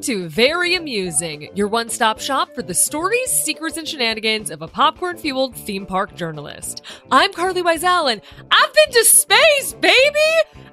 [0.00, 4.62] Welcome to Very Amusing, your one stop shop for the stories, secrets, and shenanigans of
[4.62, 6.80] a popcorn fueled theme park journalist.
[7.10, 10.18] I'm Carlye Wisel, and I've been to space, baby!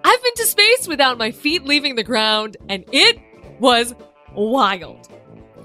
[0.02, 3.20] I've been to space without my feet leaving the ground, and it
[3.60, 3.94] was
[4.34, 5.10] wild.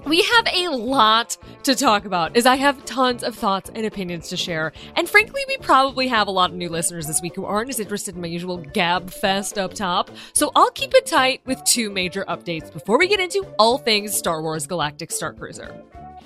[0.05, 4.27] We have a lot to talk about as I have tons of thoughts and opinions
[4.29, 4.73] to share.
[4.97, 7.79] And frankly, we probably have a lot of new listeners this week who aren't as
[7.79, 10.11] interested in my usual gab fest up top.
[10.33, 14.13] So I'll keep it tight with two major updates before we get into all things
[14.13, 15.73] Star Wars Galactic Star Cruiser.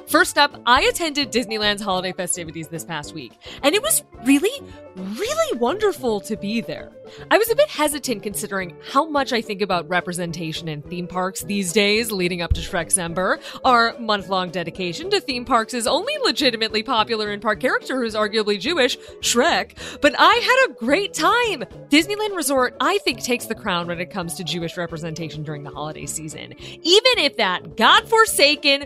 [0.08, 5.58] First up, I attended Disneyland's holiday festivities this past week, and it was really, really
[5.60, 6.94] wonderful to be there.
[7.30, 11.42] I was a bit hesitant considering how much I think about representation in theme parks
[11.44, 13.42] these days leading up to Shreksember.
[13.66, 18.16] Our month long dedication to theme parks is only legitimately popular in park character who's
[18.16, 21.64] arguably Jewish, Shrek, but I had a great time.
[21.90, 25.70] Disneyland Resort, I think, takes the crown when it comes to Jewish representation during the
[25.70, 26.54] holiday season.
[26.60, 28.86] Even if that godforsaken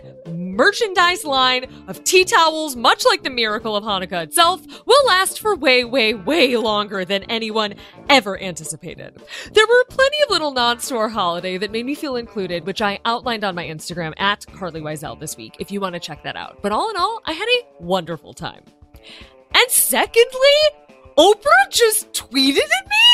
[0.52, 5.56] merchandise line of tea towels, much like the miracle of Hanukkah itself, will last for
[5.56, 7.74] way, way, way longer than anyone
[8.08, 9.22] ever anticipated.
[9.52, 12.82] There were plenty of little nods to our holiday that made me feel included, which
[12.82, 16.22] I outlined on my Instagram at Carlye Wisel this week, if you want to check
[16.22, 16.58] that out.
[16.62, 18.64] But all in all, I had a wonderful time.
[19.54, 20.28] And secondly,
[21.18, 23.11] Oprah just tweeted at me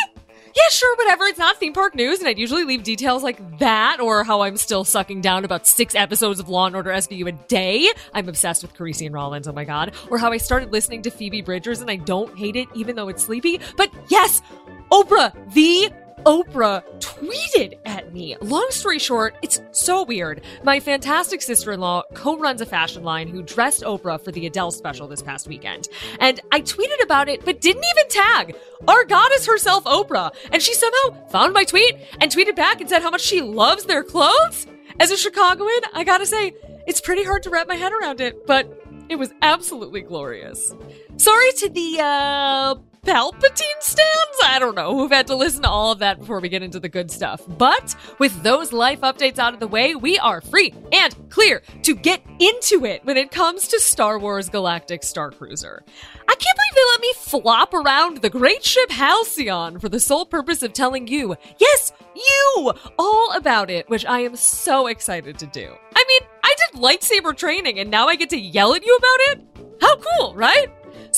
[0.55, 1.25] yeah, sure, whatever.
[1.25, 4.57] It's not theme park news, and I'd usually leave details like that, or how I'm
[4.57, 7.89] still sucking down about six episodes of Law and Order SVU a day.
[8.15, 9.93] I'm obsessed with Carisi and Rollins, oh my god.
[10.11, 13.09] Or how I started listening to Phoebe Bridgers and I don't hate it, even though
[13.09, 13.61] it's sleepy.
[13.77, 14.43] But yes,
[14.91, 15.93] Oprah, the
[16.25, 18.37] Oprah tweeted at me.
[18.41, 20.43] Long story short, it's so weird.
[20.65, 24.47] My fantastic sister in law co runs a fashion line who dressed Oprah for the
[24.47, 25.89] Adele special this past weekend.
[26.21, 30.35] And I tweeted about it, but didn't even tag our goddess herself, Oprah.
[30.53, 33.85] And she somehow found my tweet and tweeted back and said how much she loves
[33.85, 34.67] their clothes.
[35.01, 36.55] As a Chicagoan, I gotta say,
[36.87, 40.75] it's pretty hard to wrap my head around it, but it was absolutely glorious.
[41.17, 44.39] Sorry to the uh, Palpatine stands?
[44.45, 46.81] I don't know We've had to listen to all of that before we get into
[46.81, 47.43] the good stuff.
[47.47, 51.95] But with those life updates out of the way, we are free and clear to
[51.95, 55.83] get into it when it comes to Star Wars Galactic Star Cruiser.
[56.29, 60.27] I can't believe they let me flop around the great ship Halcyon for the sole
[60.27, 65.47] purpose of telling you, yes, you, all about it, which I am so excited to
[65.47, 65.75] do.
[65.95, 69.21] I mean, I did lightsaber training and now I get to yell at you about
[69.21, 69.47] it?
[69.81, 70.69] How cool, right?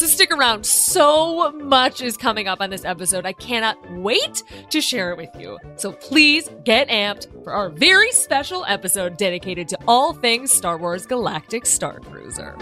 [0.01, 0.65] So stick around.
[0.65, 3.27] So much is coming up on this episode.
[3.27, 5.59] I cannot wait to share it with you.
[5.77, 11.05] So please get amped for our very special episode dedicated to all things Star Wars
[11.05, 12.57] Galactic Star Cruiser.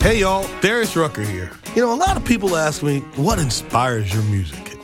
[0.00, 1.50] Hey y'all, Darius Rucker here.
[1.76, 4.67] You know, a lot of people ask me, what inspires your music?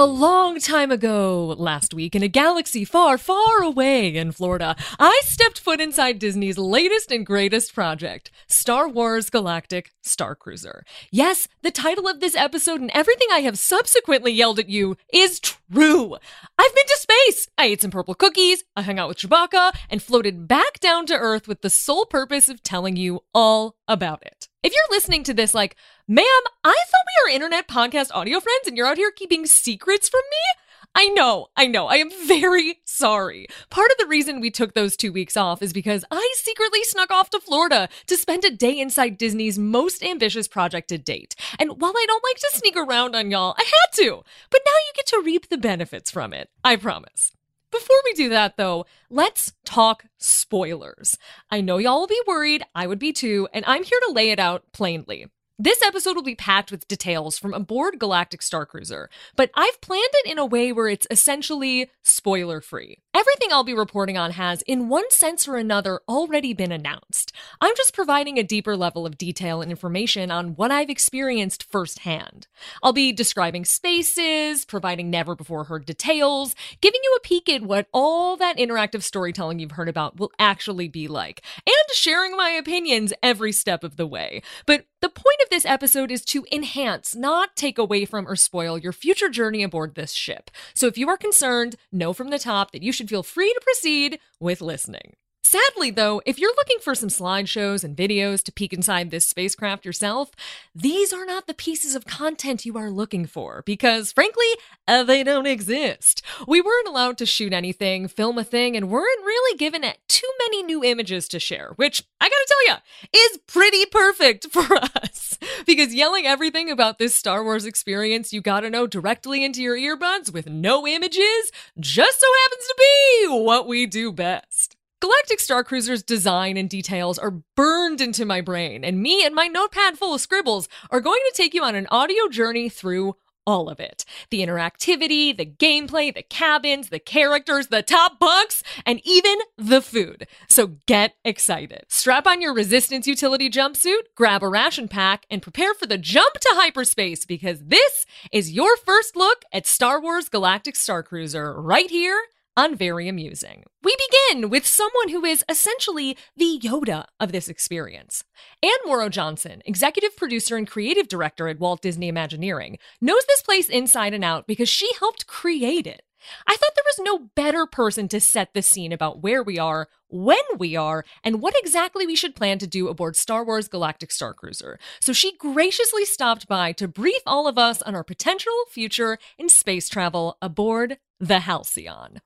[0.00, 5.20] A long time ago, last week, in a galaxy far, far away in Florida, I
[5.24, 10.86] stepped foot inside Disney's latest and greatest project, Star Wars Galactic Star Cruiser.
[11.10, 15.38] Yes, the title of this episode and everything I have subsequently yelled at you is
[15.38, 16.16] true.
[16.56, 17.48] I've been to space.
[17.58, 21.14] I ate some purple cookies, I hung out with Chewbacca, and floated back down to
[21.14, 24.39] Earth with the sole purpose of telling you all about it.
[24.62, 25.74] If you're listening to this like,
[26.06, 26.24] ma'am,
[26.64, 30.20] I thought we were internet podcast audio friends and you're out here keeping secrets from
[30.30, 30.60] me?
[30.94, 33.46] I know, I know, I am very sorry.
[33.70, 37.10] Part of the reason we took those two weeks off is because I secretly snuck
[37.10, 41.36] off to Florida to spend a day inside Disney's most ambitious project to date.
[41.58, 44.22] And while I don't like to sneak around on y'all, I had to.
[44.50, 46.50] But now you get to reap the benefits from it.
[46.62, 47.32] I promise.
[47.70, 51.16] Before we do that, though, let's talk spoilers.
[51.50, 54.30] I know y'all will be worried, I would be too, and I'm here to lay
[54.30, 55.26] it out plainly.
[55.56, 60.08] This episode will be packed with details from aboard Galactic Star Cruiser, but I've planned
[60.14, 63.02] it in a way where it's essentially spoiler free.
[63.12, 67.32] Everything I'll be reporting on has, in one sense or another, already been announced.
[67.60, 72.46] I'm just providing a deeper level of detail and information on what I've experienced firsthand.
[72.84, 77.88] I'll be describing spaces, providing never before heard details, giving you a peek at what
[77.92, 83.12] all that interactive storytelling you've heard about will actually be like, and sharing my opinions
[83.24, 84.40] every step of the way.
[84.66, 88.78] But the point of this episode is to enhance, not take away from or spoil
[88.78, 90.50] your future journey aboard this ship.
[90.74, 93.60] So if you are concerned, know from the top that you should feel free to
[93.62, 95.16] proceed with listening.
[95.42, 99.84] Sadly, though, if you're looking for some slideshows and videos to peek inside this spacecraft
[99.84, 100.30] yourself,
[100.74, 104.46] these are not the pieces of content you are looking for because, frankly,
[104.86, 106.22] uh, they don't exist.
[106.46, 110.62] We weren't allowed to shoot anything, film a thing, and weren't really given too many
[110.62, 115.94] new images to share, which I gotta tell you is pretty perfect for us because
[115.94, 120.48] yelling everything about this Star Wars experience you gotta know directly into your earbuds with
[120.48, 124.76] no images just so happens to be what we do best.
[125.00, 129.46] Galactic Star Cruiser's design and details are burned into my brain, and me and my
[129.46, 133.16] notepad full of scribbles are going to take you on an audio journey through
[133.46, 139.00] all of it the interactivity, the gameplay, the cabins, the characters, the top bunks, and
[139.02, 140.26] even the food.
[140.48, 141.86] So get excited.
[141.88, 146.34] Strap on your resistance utility jumpsuit, grab a ration pack, and prepare for the jump
[146.34, 151.88] to hyperspace because this is your first look at Star Wars Galactic Star Cruiser right
[151.90, 152.20] here
[152.56, 153.64] on Very Amusing.
[153.82, 153.94] We
[154.30, 158.24] begin with someone who is essentially the Yoda of this experience.
[158.62, 163.68] Ann Morrow Johnson, executive producer and creative director at Walt Disney Imagineering, knows this place
[163.68, 166.02] inside and out because she helped create it.
[166.46, 169.88] I thought there was no better person to set the scene about where we are,
[170.08, 174.12] when we are, and what exactly we should plan to do aboard Star Wars Galactic
[174.12, 174.78] Star Cruiser.
[175.00, 179.48] So she graciously stopped by to brief all of us on our potential future in
[179.48, 182.20] space travel aboard the Halcyon.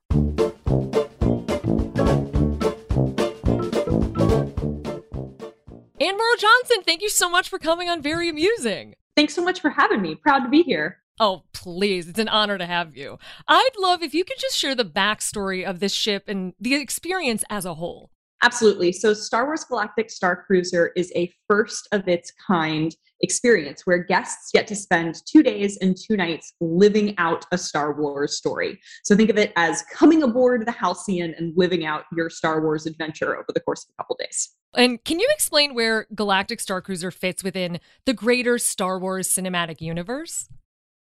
[5.99, 8.95] Ann Morrow Johnson, thank you so much for coming on Very Amusing.
[9.15, 10.15] Thanks so much for having me.
[10.15, 11.01] Proud to be here.
[11.19, 12.07] Oh, please.
[12.09, 13.17] It's an honor to have you.
[13.47, 17.43] I'd love if you could just share the backstory of this ship and the experience
[17.49, 18.11] as a whole.
[18.43, 18.91] Absolutely.
[18.91, 24.51] So, Star Wars Galactic Star Cruiser is a first of its kind experience where guests
[24.53, 28.79] get to spend two days and two nights living out a Star Wars story.
[29.03, 32.85] So, think of it as coming aboard the Halcyon and living out your Star Wars
[32.85, 34.51] adventure over the course of a couple days.
[34.75, 39.79] And can you explain where Galactic Star Cruiser fits within the greater Star Wars cinematic
[39.79, 40.49] universe?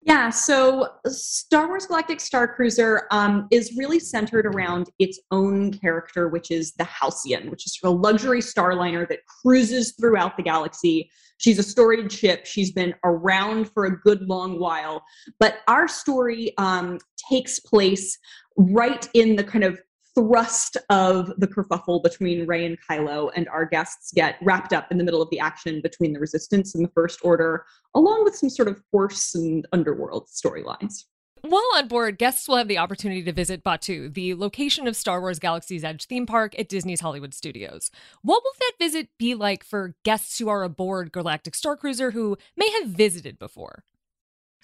[0.06, 6.28] Yeah, so Star Wars Galactic Star Cruiser um, is really centered around its own character,
[6.28, 11.10] which is the Halcyon, which is a luxury starliner that cruises throughout the galaxy.
[11.38, 12.44] She's a storied ship.
[12.44, 15.02] She's been around for a good long while.
[15.40, 16.98] But our story um,
[17.30, 18.18] takes place
[18.58, 19.80] right in the kind of
[20.14, 24.99] thrust of the kerfuffle between Rey and Kylo, and our guests get wrapped up in
[24.99, 27.64] the middle of the action between the Resistance and the First Order,
[27.94, 31.05] along with some sort of Force and Underworld storylines.
[31.46, 35.20] While on board, guests will have the opportunity to visit Batuu, the location of Star
[35.20, 37.90] Wars Galaxy's Edge theme park at Disney's Hollywood Studios.
[38.22, 42.38] What will that visit be like for guests who are aboard Galactic Star Cruiser who
[42.56, 43.84] may have visited before?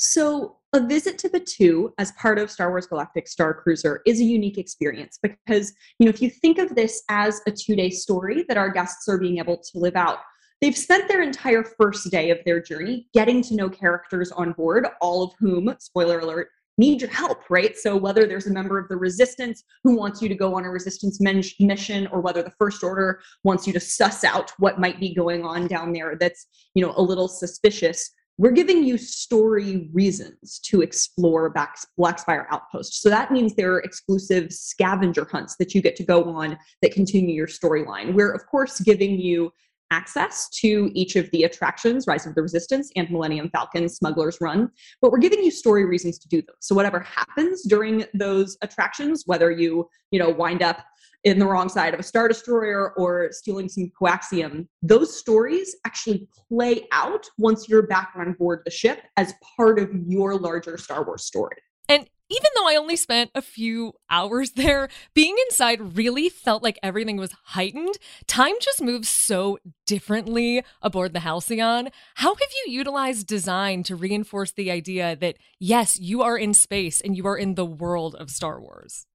[0.03, 4.25] So, a visit to Batuu as part of Star Wars Galactic Star Cruiser is a
[4.25, 8.47] unique experience because, you know, if you think of this as a two day story
[8.49, 10.21] that our guests are being able to live out,
[10.63, 14.87] they've spent their entire first day of their journey getting to know characters on board,
[15.03, 16.49] all of whom, spoiler alert,
[16.79, 17.77] need your help, right?
[17.77, 20.71] So whether there's a member of the resistance who wants you to go on a
[20.71, 24.99] resistance men- mission or whether the first order wants you to suss out what might
[24.99, 28.11] be going on down there that's, you know, a little suspicious,
[28.41, 33.03] we're giving you story reasons to explore back Blackspire Outpost.
[33.03, 36.93] So that means there are exclusive scavenger hunts that you get to go on that
[36.93, 38.15] continue your storyline.
[38.15, 39.53] We're, of course, giving you
[39.91, 44.71] access to each of the attractions Rise of the Resistance and Millennium Falcon Smuggler's Run,
[45.01, 46.55] but we're giving you story reasons to do them.
[46.61, 50.85] So whatever happens during those attractions, whether you, you know, wind up
[51.25, 56.27] in the wrong side of a star destroyer or stealing some coaxium those stories actually
[56.49, 61.05] play out once you're back on board the ship as part of your larger star
[61.05, 61.57] wars story
[61.89, 66.79] and even though I only spent a few hours there, being inside really felt like
[66.83, 67.99] everything was heightened.
[68.27, 71.91] Time just moves so differently aboard the Halcyon.
[72.15, 77.01] How have you utilized design to reinforce the idea that, yes, you are in space
[77.01, 79.07] and you are in the world of Star Wars?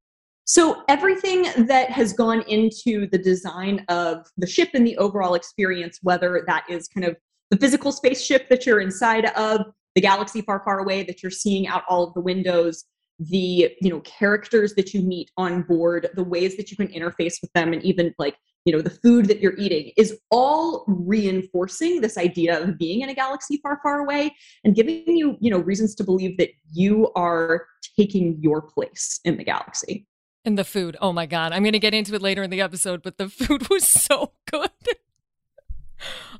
[0.47, 5.99] So everything that has gone into the design of the ship and the overall experience,
[6.03, 7.15] whether that is kind of
[7.49, 9.61] the physical spaceship that you're inside of,
[9.95, 12.83] the galaxy far, far away that you're seeing out all of the windows,
[13.19, 17.41] the you know characters that you meet on board the ways that you can interface
[17.41, 22.01] with them and even like you know the food that you're eating is all reinforcing
[22.01, 25.59] this idea of being in a galaxy far far away and giving you you know
[25.59, 30.05] reasons to believe that you are taking your place in the galaxy.
[30.43, 30.97] And the food.
[31.01, 31.53] Oh my god.
[31.53, 34.33] I'm going to get into it later in the episode but the food was so
[34.49, 34.71] good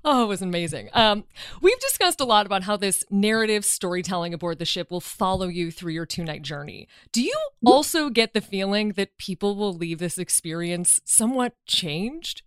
[0.08, 0.90] Oh, it was amazing.
[0.94, 1.24] Um,
[1.62, 5.72] we've discussed a lot about how this narrative storytelling aboard the ship will follow you
[5.72, 6.88] through your two night journey.
[7.12, 7.36] Do you
[7.66, 12.44] also get the feeling that people will leave this experience somewhat changed?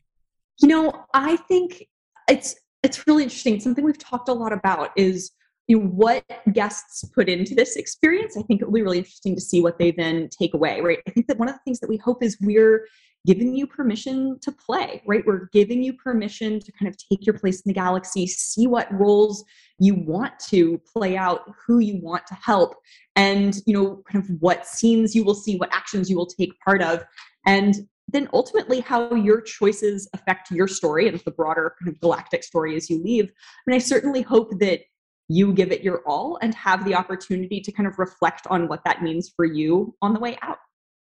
[0.61, 1.89] You know, I think
[2.31, 3.59] it's it's really interesting.
[3.59, 5.33] Something we've talked a lot about is
[5.67, 8.37] you know, what guests put into this experience.
[8.37, 10.81] I think it'll be really interesting to see what they then take away.
[10.81, 11.01] Right.
[11.09, 12.87] I think that one of the things that we hope is we're
[13.27, 15.25] giving you permission to play, right?
[15.27, 18.93] We're giving you permission to kind of take your place in the galaxy, see what
[18.93, 19.45] roles
[19.79, 22.77] you want to play out, who you want to help,
[23.17, 26.59] and you know, kind of what scenes you will see, what actions you will take
[26.65, 27.05] part of,
[27.47, 32.43] and then ultimately how your choices affect your story and the broader kind of galactic
[32.43, 33.27] story as you leave.
[33.27, 34.81] I mean, I certainly hope that
[35.29, 38.83] you give it your all and have the opportunity to kind of reflect on what
[38.85, 40.59] that means for you on the way out.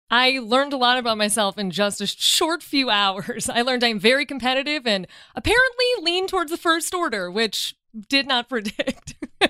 [0.10, 3.50] I learned a lot about myself in just a short few hours.
[3.54, 7.76] I learned I'm very competitive and apparently lean towards the first order, which
[8.08, 9.16] did not predict.
[9.42, 9.48] so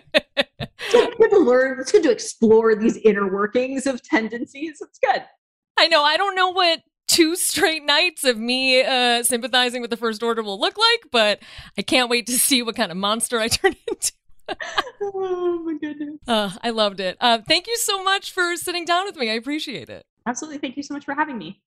[1.00, 1.80] it's good to learn.
[1.80, 4.82] It's good to explore these inner workings of tendencies.
[4.82, 5.24] It's good.
[5.78, 6.04] I know.
[6.04, 10.44] I don't know what two straight nights of me uh, sympathizing with the first order
[10.44, 11.39] will look like, but
[11.78, 14.12] I can't wait to see what kind of monster I turn into.
[15.01, 16.16] oh my goodness.
[16.28, 17.18] Uh, I loved it.
[17.22, 19.30] Uh, thank you so much for sitting down with me.
[19.30, 20.06] I appreciate it.
[20.26, 20.60] Absolutely.
[20.60, 21.62] Thank you so much for having me.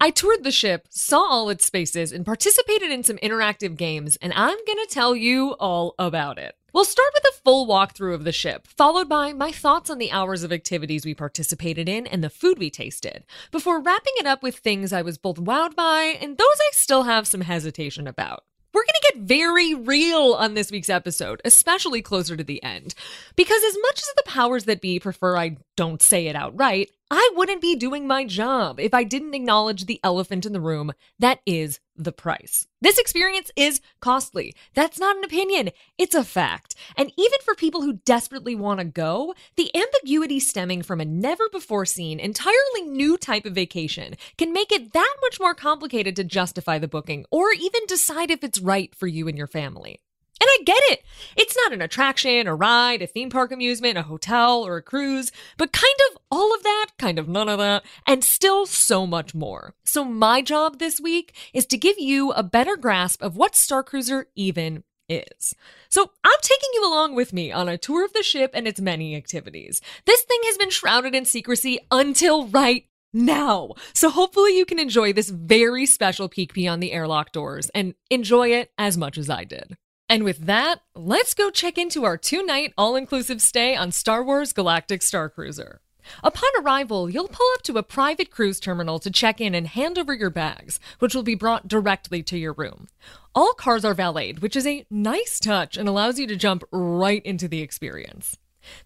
[0.00, 4.34] I toured the ship, saw all its spaces, and participated in some interactive games, and
[4.36, 6.56] I'm gonna tell you all about it.
[6.74, 10.12] We'll start with a full walkthrough of the ship, followed by my thoughts on the
[10.12, 14.42] hours of activities we participated in and the food we tasted, before wrapping it up
[14.42, 18.44] with things I was both wowed by and those I still have some hesitation about.
[18.74, 22.96] We're going to get very real on this week's episode, especially closer to the end.
[23.36, 27.30] Because as much as the powers that be prefer I don't say it outright, I
[27.36, 31.38] wouldn't be doing my job if I didn't acknowledge the elephant in the room that
[31.46, 32.66] is the price.
[32.80, 34.54] This experience is costly.
[34.74, 36.74] That's not an opinion, it's a fact.
[36.96, 41.48] And even for people who desperately want to go, the ambiguity stemming from a never
[41.48, 46.24] before seen, entirely new type of vacation can make it that much more complicated to
[46.24, 50.00] justify the booking or even decide if it's right for you and your family.
[50.40, 51.04] And I get it.
[51.36, 55.32] It's not an attraction, a ride, a theme park amusement, a hotel, or a cruise,
[55.56, 56.73] but kind of all of that,
[57.04, 59.74] kind of none of that, and still so much more.
[59.84, 63.82] So, my job this week is to give you a better grasp of what Star
[63.82, 65.54] Cruiser even is.
[65.90, 68.80] So, I'm taking you along with me on a tour of the ship and its
[68.80, 69.82] many activities.
[70.06, 73.74] This thing has been shrouded in secrecy until right now.
[73.92, 78.48] So hopefully you can enjoy this very special peek beyond the airlock doors and enjoy
[78.48, 79.76] it as much as I did.
[80.08, 84.24] And with that, let's go check into our two night all inclusive stay on Star
[84.24, 85.80] Wars Galactic Star Cruiser.
[86.22, 89.98] Upon arrival, you'll pull up to a private cruise terminal to check in and hand
[89.98, 92.88] over your bags, which will be brought directly to your room.
[93.34, 97.24] All cars are valeted, which is a nice touch and allows you to jump right
[97.24, 98.36] into the experience.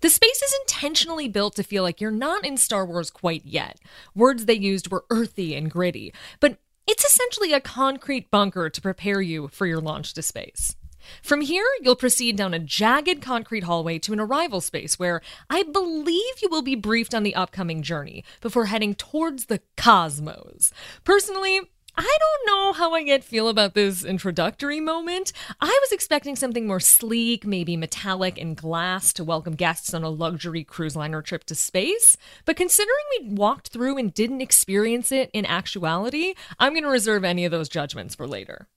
[0.01, 3.79] The space is intentionally built to feel like you're not in Star Wars quite yet.
[4.15, 9.21] Words they used were earthy and gritty, but it's essentially a concrete bunker to prepare
[9.21, 10.75] you for your launch to space.
[11.23, 15.63] From here, you'll proceed down a jagged concrete hallway to an arrival space where I
[15.63, 20.73] believe you will be briefed on the upcoming journey before heading towards the cosmos.
[21.05, 21.61] Personally,
[22.01, 25.33] I don't know how I yet feel about this introductory moment.
[25.61, 30.09] I was expecting something more sleek, maybe metallic and glass to welcome guests on a
[30.09, 32.17] luxury cruise liner trip to space.
[32.45, 37.25] But considering we walked through and didn't experience it in actuality, I'm going to reserve
[37.25, 38.69] any of those judgments for later.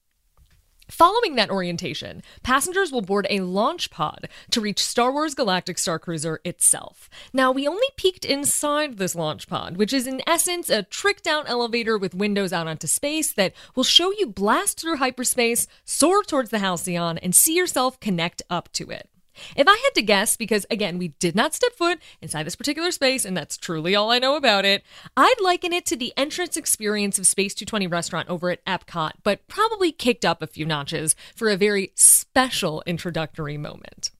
[0.92, 5.98] Following that orientation, passengers will board a launch pod to reach Star Wars Galactic Star
[5.98, 7.10] Cruiser itself.
[7.32, 11.50] Now, we only peeked inside this launch pod, which is in essence a tricked out
[11.50, 16.50] elevator with windows out onto space that will show you blast through hyperspace, soar towards
[16.50, 19.10] the Halcyon, and see yourself connect up to it.
[19.56, 22.92] If I had to guess, because again, we did not step foot inside this particular
[22.92, 24.84] space, and that's truly all I know about it,
[25.16, 29.48] I'd liken it to the entrance experience of Space 220 restaurant over at Epcot, but
[29.48, 34.12] probably kicked up a few notches for a very special introductory moment.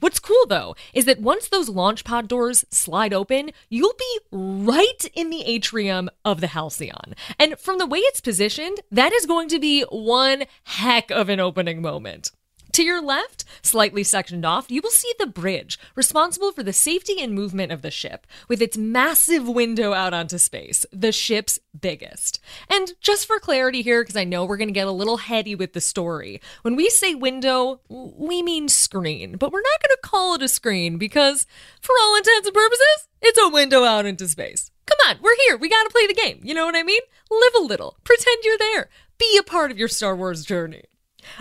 [0.00, 5.10] What's cool though is that once those launch pod doors slide open, you'll be right
[5.14, 7.14] in the atrium of the Halcyon.
[7.38, 11.40] And from the way it's positioned, that is going to be one heck of an
[11.40, 12.30] opening moment.
[12.72, 17.20] To your left, slightly sectioned off, you will see the bridge, responsible for the safety
[17.20, 22.40] and movement of the ship, with its massive window out onto space, the ship's biggest.
[22.70, 25.54] And just for clarity here, because I know we're going to get a little heady
[25.54, 30.08] with the story, when we say window, we mean screen, but we're not going to
[30.08, 31.46] call it a screen because,
[31.82, 34.70] for all intents and purposes, it's a window out into space.
[34.86, 35.58] Come on, we're here.
[35.58, 36.40] We got to play the game.
[36.42, 37.02] You know what I mean?
[37.30, 38.88] Live a little, pretend you're there,
[39.18, 40.84] be a part of your Star Wars journey.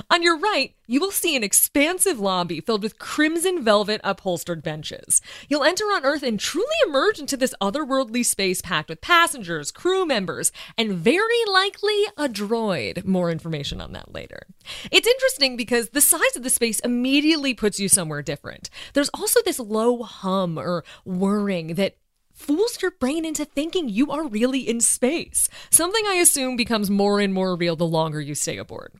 [0.09, 5.21] On your right, you will see an expansive lobby filled with crimson velvet upholstered benches.
[5.49, 10.05] You'll enter on Earth and truly emerge into this otherworldly space packed with passengers, crew
[10.05, 13.05] members, and very likely a droid.
[13.05, 14.47] More information on that later.
[14.91, 18.69] It's interesting because the size of the space immediately puts you somewhere different.
[18.93, 21.97] There's also this low hum or whirring that
[22.33, 27.19] fools your brain into thinking you are really in space, something I assume becomes more
[27.19, 28.93] and more real the longer you stay aboard.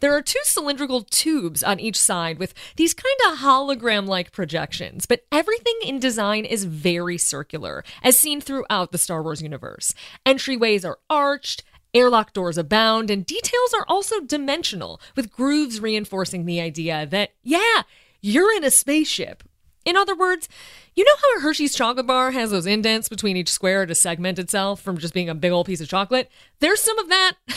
[0.00, 5.06] There are two cylindrical tubes on each side with these kind of hologram like projections,
[5.06, 9.94] but everything in design is very circular, as seen throughout the Star Wars universe.
[10.26, 16.60] Entryways are arched, airlock doors abound, and details are also dimensional, with grooves reinforcing the
[16.60, 17.82] idea that, yeah,
[18.20, 19.42] you're in a spaceship.
[19.84, 20.48] In other words,
[20.94, 24.38] you know how a Hershey's chocolate bar has those indents between each square to segment
[24.38, 26.30] itself from just being a big old piece of chocolate?
[26.60, 27.32] There's some of that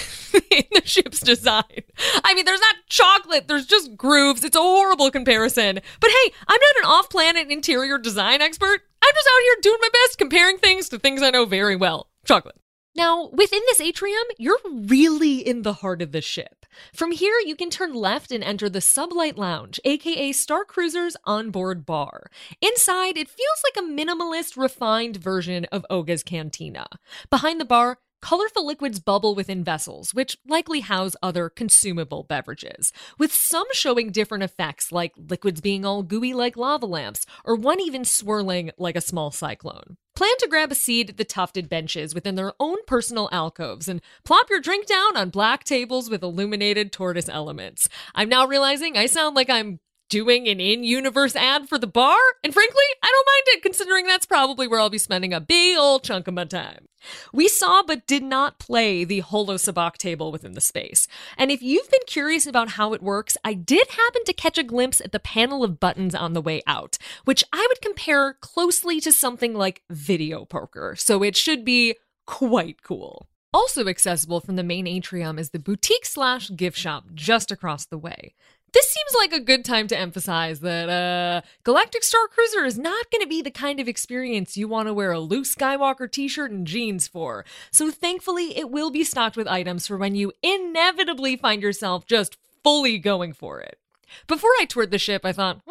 [0.52, 1.84] in the ship's design.
[2.24, 4.44] I mean, there's not chocolate, there's just grooves.
[4.44, 5.80] It's a horrible comparison.
[6.00, 8.82] But hey, I'm not an off planet interior design expert.
[9.02, 12.10] I'm just out here doing my best comparing things to things I know very well
[12.26, 12.56] chocolate.
[12.96, 16.65] Now, within this atrium, you're really in the heart of the ship.
[16.94, 21.86] From here, you can turn left and enter the Sublight Lounge, aka Star Cruiser's onboard
[21.86, 22.30] bar.
[22.62, 26.88] Inside, it feels like a minimalist, refined version of Oga's Cantina.
[27.30, 33.32] Behind the bar, colorful liquids bubble within vessels, which likely house other consumable beverages, with
[33.32, 38.04] some showing different effects, like liquids being all gooey like lava lamps, or one even
[38.04, 39.98] swirling like a small cyclone.
[40.16, 44.02] Plan to grab a seat at the tufted benches within their own personal alcoves and
[44.24, 47.90] plop your drink down on black tables with illuminated tortoise elements.
[48.14, 52.18] I'm now realizing I sound like I'm doing an in universe ad for the bar.
[52.44, 55.78] And frankly, I don't mind it considering that's probably where I'll be spending a big
[55.78, 56.86] old chunk of my time.
[57.34, 61.08] We saw but did not play the Holo Sabacc table within the space.
[61.38, 64.64] And if you've been curious about how it works, I did happen to catch a
[64.64, 69.00] glimpse at the panel of buttons on the way out, which I would compare closely
[69.02, 70.96] to something like video poker.
[70.98, 73.28] So it should be quite cool.
[73.56, 77.98] Also accessible from the main atrium is the boutique slash gift shop just across the
[77.98, 78.34] way.
[78.76, 83.10] This seems like a good time to emphasize that uh, Galactic Star Cruiser is not
[83.10, 86.28] going to be the kind of experience you want to wear a Luke Skywalker t
[86.28, 87.46] shirt and jeans for.
[87.72, 92.36] So thankfully, it will be stocked with items for when you inevitably find yourself just
[92.66, 93.80] fully going for it.
[94.28, 95.62] Before I toured the ship, I thought,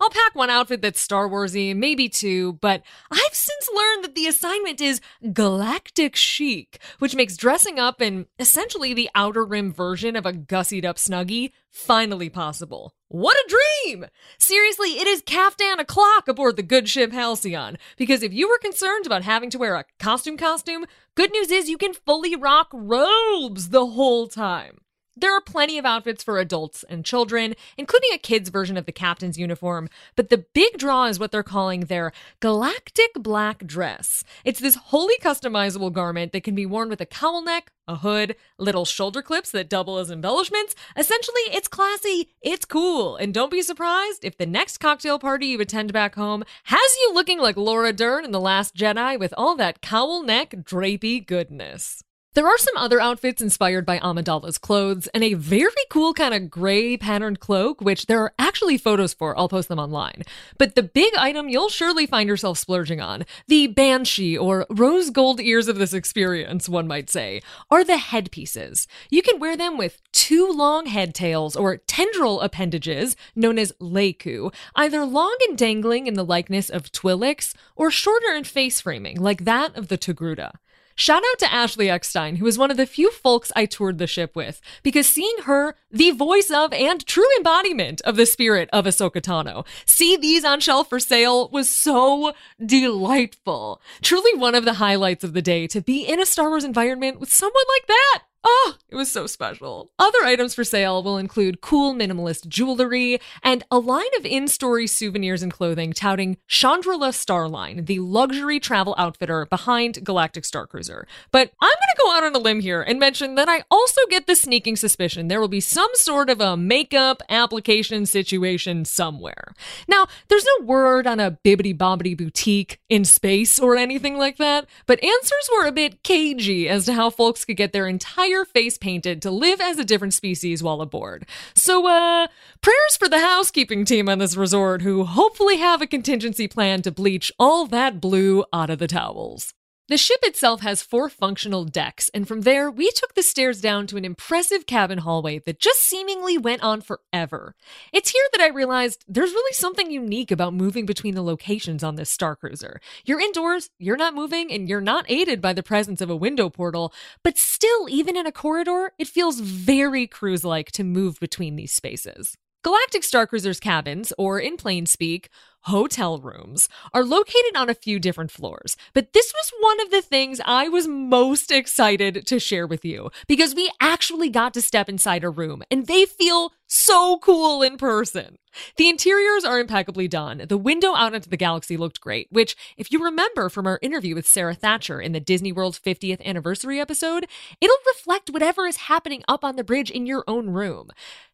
[0.00, 4.26] I'll pack one outfit that's Star Warsy, maybe two, but I've since learned that the
[4.26, 5.00] assignment is
[5.32, 10.84] galactic chic, which makes dressing up in essentially the outer rim version of a gussied
[10.84, 12.94] up snuggie finally possible.
[13.08, 14.06] What a dream!
[14.38, 19.06] Seriously, it is caftan o'clock aboard the good ship Halcyon, because if you were concerned
[19.06, 23.70] about having to wear a costume costume, good news is you can fully rock robes
[23.70, 24.78] the whole time.
[25.16, 28.90] There are plenty of outfits for adults and children, including a kid's version of the
[28.90, 34.24] captain's uniform, but the big draw is what they're calling their galactic black dress.
[34.44, 38.34] It's this wholly customizable garment that can be worn with a cowl neck, a hood,
[38.58, 40.74] little shoulder clips that double as embellishments.
[40.96, 45.60] Essentially, it's classy, it's cool, and don't be surprised if the next cocktail party you
[45.60, 49.54] attend back home has you looking like Laura Dern in The Last Jedi with all
[49.56, 52.02] that cowl neck drapey goodness.
[52.34, 56.50] There are some other outfits inspired by Amidala's clothes and a very cool kind of
[56.50, 59.38] gray patterned cloak, which there are actually photos for.
[59.38, 60.24] I'll post them online.
[60.58, 65.40] But the big item you'll surely find yourself splurging on, the banshee or rose gold
[65.40, 68.88] ears of this experience, one might say, are the headpieces.
[69.10, 74.52] You can wear them with two long head tails or tendril appendages known as lekku,
[74.74, 79.44] either long and dangling in the likeness of Twi'leks or shorter in face framing like
[79.44, 80.54] that of the Togruta.
[80.96, 84.06] Shout out to Ashley Eckstein, who is one of the few folks I toured the
[84.06, 88.84] ship with, because seeing her, the voice of and true embodiment of the spirit of
[88.84, 92.32] Ahsoka Tano, see these on shelf for sale was so
[92.64, 93.82] delightful.
[94.02, 97.18] Truly one of the highlights of the day to be in a Star Wars environment
[97.18, 98.22] with someone like that.
[98.46, 99.90] Oh, it was so special.
[99.98, 104.86] Other items for sale will include cool minimalist jewelry and a line of in story
[104.86, 111.06] souvenirs and clothing touting Chandrila Starline, the luxury travel outfitter behind Galactic Star Cruiser.
[111.32, 114.00] But I'm going to go out on a limb here and mention that I also
[114.10, 119.54] get the sneaking suspicion there will be some sort of a makeup application situation somewhere.
[119.88, 124.66] Now, there's no word on a bibbity bobbity boutique in space or anything like that,
[124.86, 128.78] but answers were a bit cagey as to how folks could get their entire face
[128.78, 131.26] painted to live as a different species while aboard.
[131.54, 132.26] So, uh,
[132.62, 136.90] prayers for the housekeeping team on this resort who hopefully have a contingency plan to
[136.90, 139.52] bleach all that blue out of the towels.
[139.86, 143.86] The ship itself has four functional decks, and from there, we took the stairs down
[143.88, 147.54] to an impressive cabin hallway that just seemingly went on forever.
[147.92, 151.96] It's here that I realized there's really something unique about moving between the locations on
[151.96, 152.80] this Star Cruiser.
[153.04, 156.48] You're indoors, you're not moving, and you're not aided by the presence of a window
[156.48, 156.90] portal,
[157.22, 161.74] but still, even in a corridor, it feels very cruise like to move between these
[161.74, 162.38] spaces.
[162.62, 165.28] Galactic Star Cruiser's cabins, or in plain speak,
[165.64, 168.76] hotel rooms are located on a few different floors.
[168.92, 173.10] But this was one of the things I was most excited to share with you
[173.26, 177.76] because we actually got to step inside a room and they feel so cool in
[177.76, 178.38] person.
[178.76, 180.44] The interiors are impeccably done.
[180.48, 184.14] The window out into the galaxy looked great, which, if you remember from our interview
[184.14, 187.26] with Sarah Thatcher in the Disney World 50th anniversary episode,
[187.60, 190.90] it'll reflect whatever is happening up on the bridge in your own room.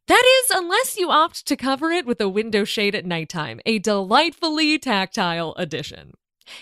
[0.06, 3.78] That is, unless you opt to cover it with a window shade at nighttime, a
[4.20, 6.12] delightfully tactile addition.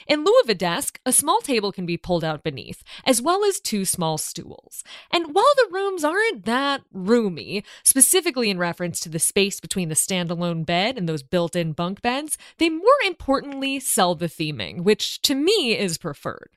[0.07, 3.45] In lieu of a desk, a small table can be pulled out beneath, as well
[3.45, 4.85] as two small stools.
[5.11, 9.97] And while the rooms aren't that roomy, specifically in reference to the space between the
[9.97, 15.21] standalone bed and those built in bunk beds, they more importantly sell the theming, which
[15.23, 16.51] to me is preferred.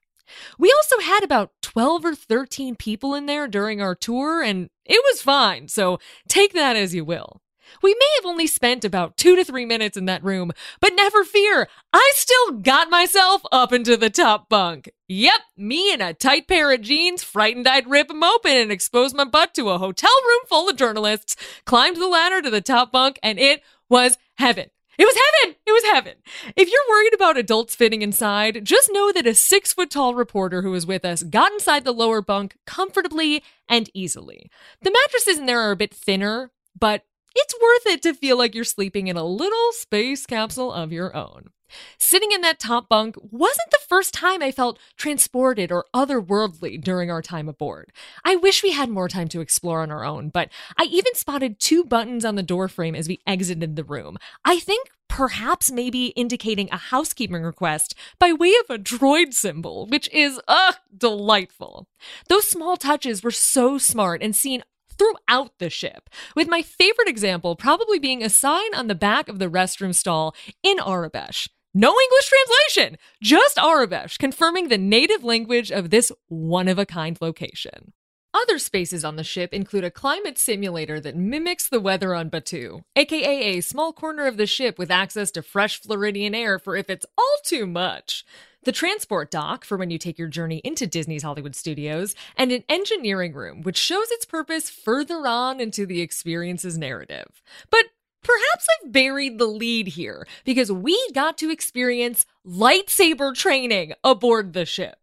[0.60, 5.02] We also had about 12 or 13 people in there during our tour, and it
[5.12, 7.41] was fine, so take that as you will.
[7.82, 11.24] We may have only spent about two to three minutes in that room, but never
[11.24, 14.92] fear, I still got myself up into the top bunk.
[15.08, 19.14] Yep, me in a tight pair of jeans, frightened I'd rip them open and expose
[19.14, 22.92] my butt to a hotel room full of journalists, climbed the ladder to the top
[22.92, 24.70] bunk, and it was heaven.
[24.98, 25.56] It was heaven!
[25.66, 26.14] It was heaven.
[26.56, 30.62] If you're worried about adults fitting inside, just know that a six foot tall reporter
[30.62, 34.52] who was with us got inside the lower bunk comfortably and easily.
[34.82, 37.04] The mattresses in there are a bit thinner, but
[37.36, 41.16] it's worth it to feel like you're sleeping in a little space capsule of your
[41.16, 41.50] own.
[41.98, 47.10] Sitting in that top bunk wasn't the first time I felt transported or otherworldly during
[47.10, 47.92] our time aboard.
[48.26, 51.60] I wish we had more time to explore on our own, but I even spotted
[51.60, 54.18] two buttons on the doorframe as we exited the room.
[54.44, 60.10] I think perhaps maybe indicating a housekeeping request by way of a droid symbol, which
[60.14, 61.86] is, ugh, delightful.
[62.30, 64.64] Those small touches were so smart and seen
[65.02, 69.40] throughout the ship, with my favorite example probably being a sign on the back of
[69.40, 71.48] the restroom stall in Aurebesh.
[71.74, 77.18] No English translation, just Aurebesh, confirming the native language of this one of a kind
[77.22, 77.94] location.
[78.34, 82.84] Other spaces on the ship include a climate simulator that mimics the weather on Batuu,
[82.96, 86.90] aka a small corner of the ship with access to fresh Floridian air for if
[86.90, 88.24] it's all too much.
[88.64, 92.64] The transport dock for when you take your journey into Disney's Hollywood Studios, and an
[92.70, 97.42] engineering room, which shows its purpose further on into the experience's narrative.
[97.70, 97.86] But
[98.24, 104.66] Perhaps I've buried the lead here because we got to experience lightsaber training aboard the
[104.66, 105.01] ship.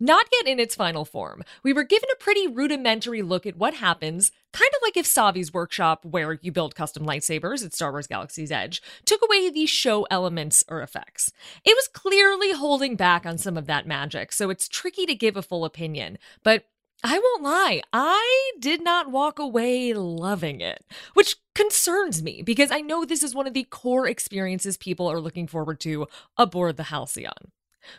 [0.00, 3.74] Not yet in its final form, we were given a pretty rudimentary look at what
[3.74, 8.06] happens, kind of like if Savi's workshop, where you build custom lightsabers at Star Wars
[8.06, 11.32] Galaxy's Edge, took away the show elements or effects.
[11.64, 15.36] It was clearly holding back on some of that magic, so it's tricky to give
[15.36, 16.64] a full opinion, but
[17.04, 22.80] I won't lie, I did not walk away loving it, which concerns me because I
[22.80, 26.84] know this is one of the core experiences people are looking forward to aboard the
[26.84, 27.52] Halcyon.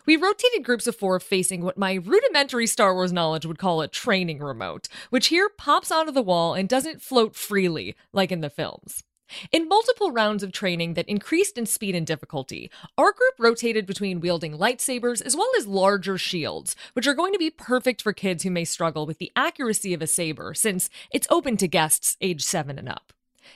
[0.06, 3.88] We rotated groups of four facing what my rudimentary Star Wars knowledge would call a
[3.88, 8.50] training remote, which here pops onto the wall and doesn't float freely like in the
[8.50, 9.04] films.
[9.52, 14.22] In multiple rounds of training that increased in speed and difficulty, our group rotated between
[14.22, 18.44] wielding lightsabers as well as larger shields, which are going to be perfect for kids
[18.44, 22.44] who may struggle with the accuracy of a saber, since it's open to guests age
[22.44, 23.14] 7 and up.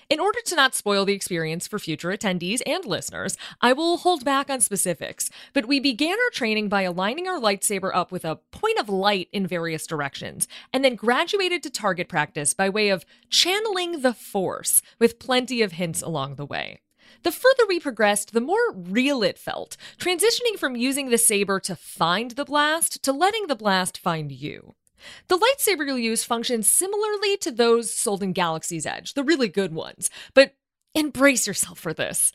[0.10, 4.24] In order to not spoil the experience for future attendees and listeners, I will hold
[4.24, 8.38] back on specifics, but we began our training by aligning our lightsaber up with a
[8.52, 13.06] point of light in various directions, and then graduated to target practice by way of
[13.30, 16.82] channeling the Force, with plenty of hints along the way.
[17.24, 21.76] The further we progressed, the more real it felt, transitioning from using the saber to
[21.76, 24.76] find the blast to letting the blast find you.
[25.28, 29.74] The lightsaber you'll use functions similarly to those sold in Galaxy's Edge, the really good
[29.74, 30.10] ones.
[30.34, 30.54] But
[30.96, 32.32] embrace yourself for this.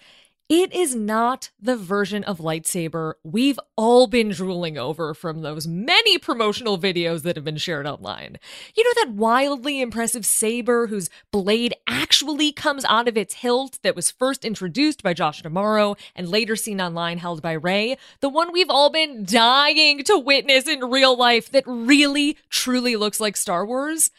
[0.49, 6.17] It is not the version of lightsaber we've all been drooling over from those many
[6.17, 8.39] promotional videos that have been shared online.
[8.75, 13.95] You know that wildly impressive saber whose blade actually comes out of its hilt that
[13.95, 17.99] was first introduced by Josh D'Amaro and later seen online held by Rey?
[18.21, 23.21] The one we've all been dying to witness in real life that really, truly looks
[23.21, 24.11] like Star Wars?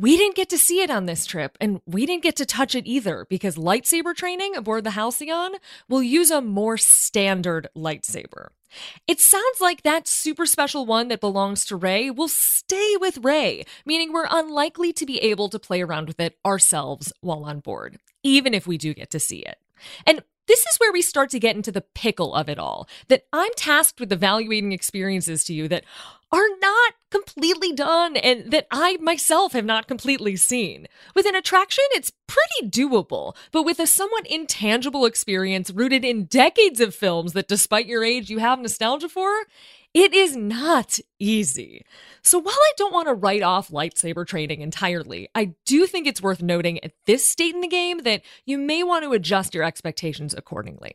[0.00, 2.76] We didn't get to see it on this trip, and we didn't get to touch
[2.76, 5.56] it either because lightsaber training aboard the Halcyon
[5.88, 8.50] will use a more standard lightsaber.
[9.08, 13.64] It sounds like that super special one that belongs to Rey will stay with Rey,
[13.84, 17.98] meaning we're unlikely to be able to play around with it ourselves while on board,
[18.22, 19.58] even if we do get to see it.
[20.06, 22.88] And this is where we start to get into the pickle of it all.
[23.08, 25.84] That I'm tasked with evaluating experiences to you that
[26.30, 30.86] are not completely done and that I myself have not completely seen.
[31.14, 36.80] With an attraction, it's pretty doable, but with a somewhat intangible experience rooted in decades
[36.80, 39.30] of films that, despite your age, you have nostalgia for,
[39.94, 41.84] it is not easy.
[42.22, 46.22] So while I don't want to write off lightsaber training entirely, I do think it's
[46.22, 49.64] worth noting at this state in the game that you may want to adjust your
[49.64, 50.94] expectations accordingly.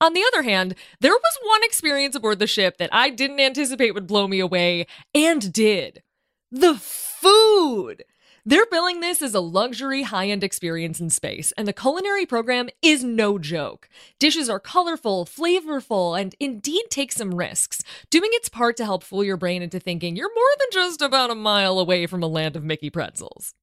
[0.00, 3.92] On the other hand, there was one experience aboard the ship that I didn't anticipate
[3.92, 6.02] would blow me away, and did.
[6.50, 8.04] The food!
[8.46, 12.70] They're billing this as a luxury high end experience in space, and the culinary program
[12.80, 13.88] is no joke.
[14.18, 19.22] Dishes are colorful, flavorful, and indeed take some risks, doing its part to help fool
[19.22, 22.56] your brain into thinking you're more than just about a mile away from a land
[22.56, 23.54] of Mickey pretzels.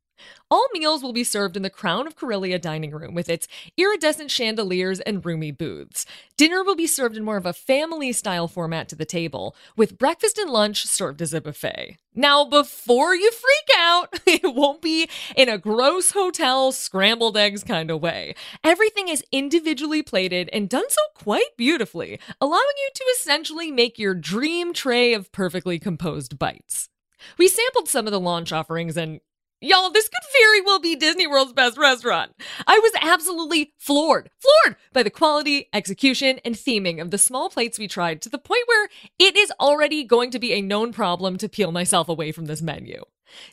[0.49, 4.31] All meals will be served in the Crown of Corellia dining room with its iridescent
[4.31, 6.05] chandeliers and roomy booths.
[6.37, 9.97] Dinner will be served in more of a family style format to the table, with
[9.97, 11.97] breakfast and lunch served as a buffet.
[12.15, 17.91] Now, before you freak out, it won't be in a gross hotel scrambled eggs kind
[17.91, 18.33] of way.
[18.63, 24.15] Everything is individually plated and done so quite beautifully, allowing you to essentially make your
[24.15, 26.89] dream tray of perfectly composed bites.
[27.37, 29.19] We sampled some of the launch offerings, and
[29.59, 32.31] Y'all, this could very well be Disney World's best restaurant.
[32.67, 37.79] I was absolutely floored, floored by the quality, execution, and theming of the small plates
[37.79, 41.37] we tried to the point where it is already going to be a known problem
[41.37, 43.01] to peel myself away from this menu.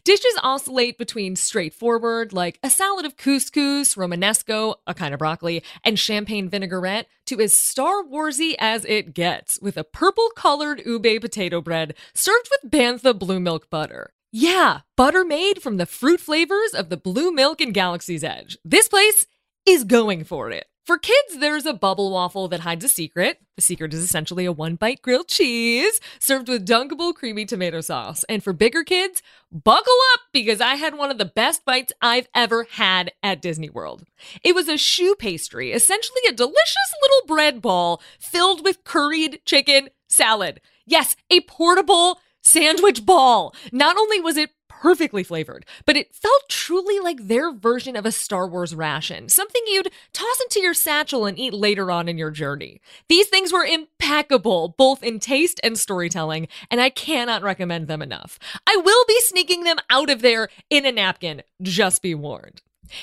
[0.04, 5.98] Dishes oscillate between straightforward, like a salad of couscous, romanesco, a kind of broccoli, and
[5.98, 11.62] champagne vinaigrette, to as Star Warsy as it gets, with a purple colored ube potato
[11.62, 14.12] bread served with bantha blue milk butter.
[14.37, 18.59] Yeah, butter made from the fruit flavors of the blue milk in Galaxy's Edge.
[18.64, 19.29] This place
[19.64, 20.66] is going for it.
[20.85, 23.38] For kids, there's a bubble waffle that hides a secret.
[23.55, 28.25] The secret is essentially a one bite grilled cheese served with dunkable creamy tomato sauce.
[28.29, 32.27] And for bigger kids, buckle up because I had one of the best bites I've
[32.35, 34.03] ever had at Disney World.
[34.42, 39.90] It was a choux pastry, essentially a delicious little bread ball filled with curried chicken
[40.09, 40.61] salad.
[40.85, 43.54] Yes, a portable sandwich ball.
[43.72, 48.12] Not only was it perfectly flavored, but it felt truly like their version of a
[48.12, 52.30] Star Wars ration, something you'd toss into your satchel and eat later on in your
[52.30, 52.80] journey.
[53.09, 58.38] These things were impeccable, both in taste and storytelling, and I cannot recommend them enough.
[58.66, 62.61] I will be sneaking them out of there in a napkin, just be warned.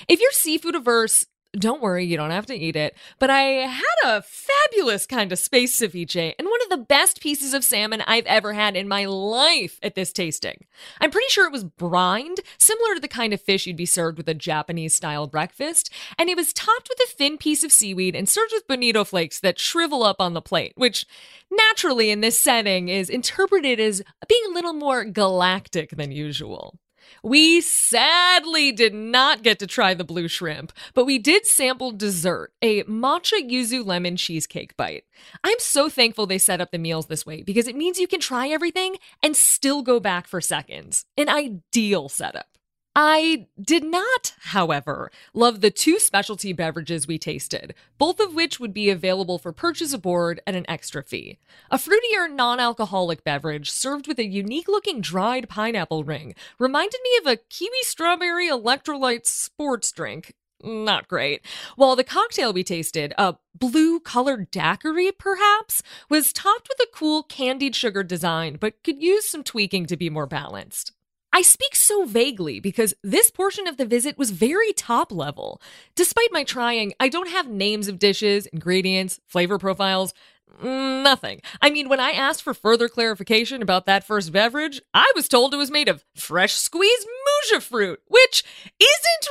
[0.07, 1.25] If you're seafood averse,
[1.57, 2.95] don't worry, you don't have to eat it.
[3.19, 7.53] But I had a fabulous kind of space ceviche and one of the best pieces
[7.53, 10.65] of salmon I've ever had in my life at this tasting.
[11.01, 14.17] I'm pretty sure it was brined, similar to the kind of fish you'd be served
[14.17, 18.15] with a Japanese style breakfast, and it was topped with a thin piece of seaweed
[18.15, 21.05] and served with bonito flakes that shrivel up on the plate, which
[21.51, 26.79] naturally in this setting is interpreted as being a little more galactic than usual.
[27.23, 32.53] We sadly did not get to try the blue shrimp, but we did sample dessert,
[32.61, 35.05] a matcha yuzu lemon cheesecake bite.
[35.43, 38.19] I'm so thankful they set up the meals this way because it means you can
[38.19, 41.05] try everything and still go back for seconds.
[41.17, 42.57] An ideal setup.
[42.93, 48.73] I did not, however, love the two specialty beverages we tasted, both of which would
[48.73, 51.39] be available for purchase aboard at an extra fee.
[51.69, 57.11] A fruitier non alcoholic beverage served with a unique looking dried pineapple ring reminded me
[57.21, 60.33] of a kiwi strawberry electrolyte sports drink.
[60.61, 61.45] Not great.
[61.77, 67.23] While the cocktail we tasted, a blue colored daiquiri perhaps, was topped with a cool
[67.23, 70.91] candied sugar design, but could use some tweaking to be more balanced.
[71.33, 75.61] I speak so vaguely because this portion of the visit was very top level.
[75.95, 80.13] Despite my trying, I don't have names of dishes, ingredients, flavor profiles,
[80.61, 81.41] Nothing.
[81.61, 85.53] I mean, when I asked for further clarification about that first beverage, I was told
[85.53, 88.43] it was made of fresh squeezed muja fruit, which
[88.79, 89.27] isn't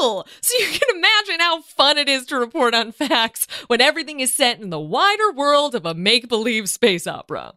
[0.00, 0.26] real.
[0.40, 4.32] So you can imagine how fun it is to report on facts when everything is
[4.32, 7.54] set in the wider world of a make believe space opera.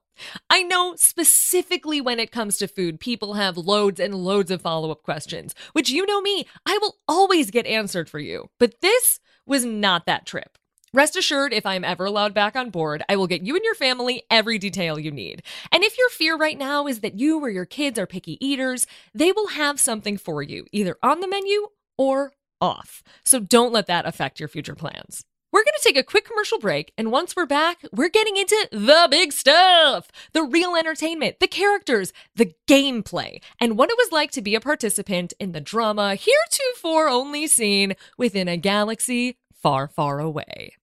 [0.50, 4.92] I know specifically when it comes to food, people have loads and loads of follow
[4.92, 8.50] up questions, which you know me, I will always get answered for you.
[8.60, 10.58] But this was not that trip.
[10.94, 13.76] Rest assured, if I'm ever allowed back on board, I will get you and your
[13.76, 15.44] family every detail you need.
[15.70, 18.88] And if your fear right now is that you or your kids are picky eaters,
[19.14, 23.04] they will have something for you, either on the menu or off.
[23.26, 25.26] So don't let that affect your future plans.
[25.56, 28.68] We're going to take a quick commercial break, and once we're back, we're getting into
[28.74, 34.32] the big stuff the real entertainment, the characters, the gameplay, and what it was like
[34.32, 40.20] to be a participant in the drama heretofore only seen within a galaxy far, far
[40.20, 40.74] away.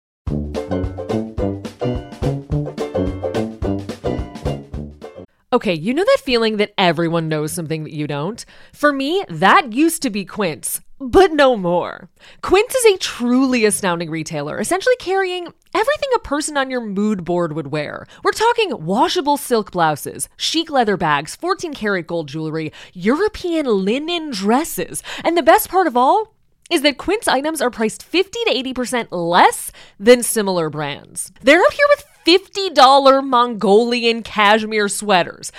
[5.53, 8.43] Okay, you know that feeling that everyone knows something that you don't?
[8.73, 10.81] For me, that used to be Quince,
[11.11, 12.09] but no more.
[12.43, 17.55] Quince is a truly astounding retailer, essentially carrying everything a person on your mood board
[17.55, 18.07] would wear.
[18.23, 25.03] We're talking washable silk blouses, chic leather bags, 14 karat gold jewelry, European linen dresses,
[25.25, 26.35] and the best part of all,
[26.71, 31.33] is that Quince items are priced 50 to 80% less than similar brands.
[31.43, 35.53] They're up here with $50 Mongolian cashmere sweaters.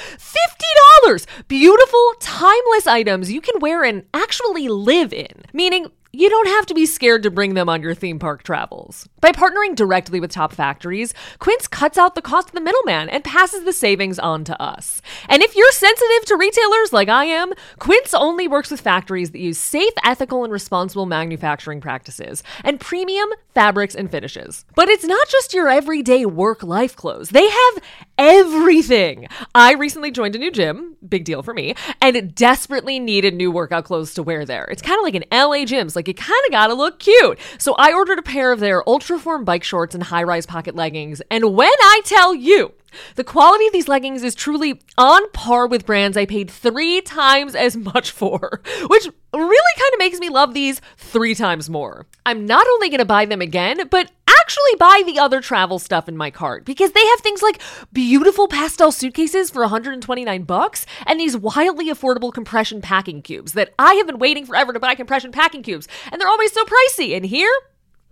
[1.06, 1.26] $50!
[1.48, 5.44] Beautiful, timeless items you can wear and actually live in.
[5.54, 9.10] Meaning, you don't have to be scared to bring them on your theme park travels.
[9.20, 13.24] By partnering directly with top factories, Quince cuts out the cost of the middleman and
[13.24, 15.02] passes the savings on to us.
[15.28, 19.40] And if you're sensitive to retailers like I am, Quince only works with factories that
[19.40, 24.66] use safe, ethical, and responsible manufacturing practices and premium fabrics and finishes.
[24.76, 27.84] But it's not just your everyday work life clothes, they have
[28.18, 29.28] everything.
[29.56, 33.86] I recently joined a new gym, big deal for me, and desperately needed new workout
[33.86, 34.66] clothes to wear there.
[34.66, 37.40] It's kind of like an LA gyms, like you kind of gotta look cute.
[37.58, 41.22] So I ordered a pair of their Ultraform bike shorts and high rise pocket leggings.
[41.30, 42.74] And when I tell you,
[43.16, 47.56] the quality of these leggings is truly on par with brands I paid three times
[47.56, 52.06] as much for, which really kind of makes me love these three times more.
[52.26, 54.12] I'm not only going to buy them again, but
[54.44, 57.62] actually buy the other travel stuff in my cart because they have things like
[57.94, 63.94] beautiful pastel suitcases for 129 bucks and these wildly affordable compression packing cubes that I
[63.94, 67.16] have been waiting forever to buy compression packing cubes and they're always so pricey.
[67.16, 67.54] And here,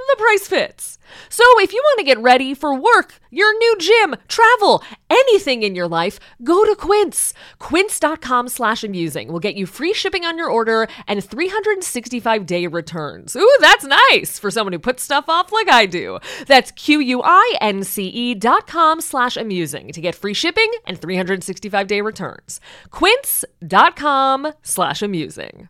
[0.07, 0.97] the price fits.
[1.29, 5.75] So if you want to get ready for work, your new gym, travel, anything in
[5.75, 7.33] your life, go to Quince.
[7.59, 13.35] Quince.com slash amusing will get you free shipping on your order and 365 day returns.
[13.35, 16.19] Ooh, that's nice for someone who puts stuff off like I do.
[16.47, 22.59] That's Q-U-I-N-C-E dot com slash amusing to get free shipping and 365 day returns.
[22.91, 25.69] Quince.com slash amusing.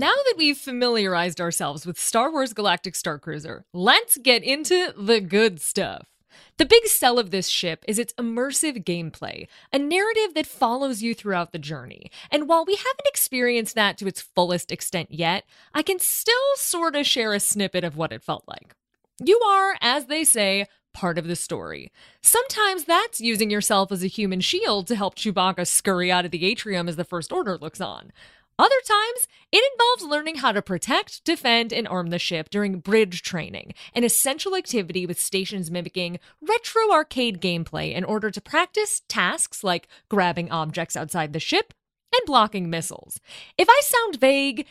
[0.00, 5.60] Now that we've familiarized ourselves with Star Wars Galactic Starcruiser, let's get into the good
[5.60, 6.06] stuff.
[6.56, 11.14] The big sell of this ship is its immersive gameplay, a narrative that follows you
[11.14, 12.10] throughout the journey.
[12.30, 16.96] And while we haven't experienced that to its fullest extent yet, I can still sort
[16.96, 18.74] of share a snippet of what it felt like.
[19.22, 21.92] You are, as they say, part of the story.
[22.22, 26.46] Sometimes that's using yourself as a human shield to help Chewbacca scurry out of the
[26.46, 28.12] atrium as the First Order looks on.
[28.60, 33.22] Other times, it involves learning how to protect, defend, and arm the ship during bridge
[33.22, 39.64] training, an essential activity with stations mimicking retro arcade gameplay in order to practice tasks
[39.64, 41.72] like grabbing objects outside the ship
[42.14, 43.18] and blocking missiles.
[43.56, 44.66] If I sound vague,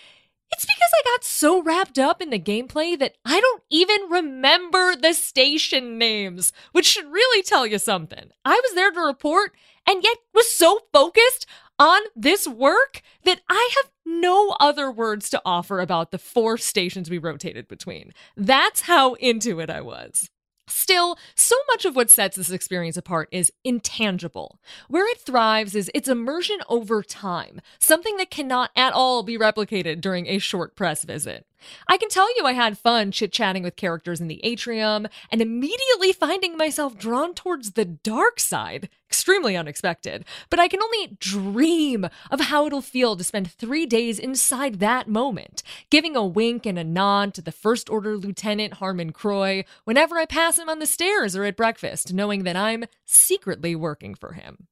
[0.52, 4.96] It's because I got so wrapped up in the gameplay that I don't even remember
[4.96, 8.32] the station names, which should really tell you something.
[8.44, 9.54] I was there to report
[9.88, 11.46] and yet was so focused
[11.80, 17.10] on this work that I have no other words to offer about the four stations
[17.10, 18.12] we rotated between.
[18.36, 20.30] That's how into it I was.
[20.68, 24.60] Still, so much of what sets this experience apart is intangible.
[24.88, 30.00] Where it thrives is its immersion over time, something that cannot at all be replicated
[30.00, 31.48] during a short press visit.
[31.88, 35.42] I can tell you I had fun chit chatting with characters in the atrium and
[35.42, 38.90] immediately finding myself drawn towards the dark side.
[39.08, 44.20] Extremely unexpected, but I can only dream of how it'll feel to spend three days
[44.20, 49.12] inside that moment, giving a wink and a nod to the First Order Lieutenant Harmon
[49.12, 53.76] Croy whenever I pass him on the stairs or at breakfast, knowing that I'm secretly
[53.76, 54.68] working for him.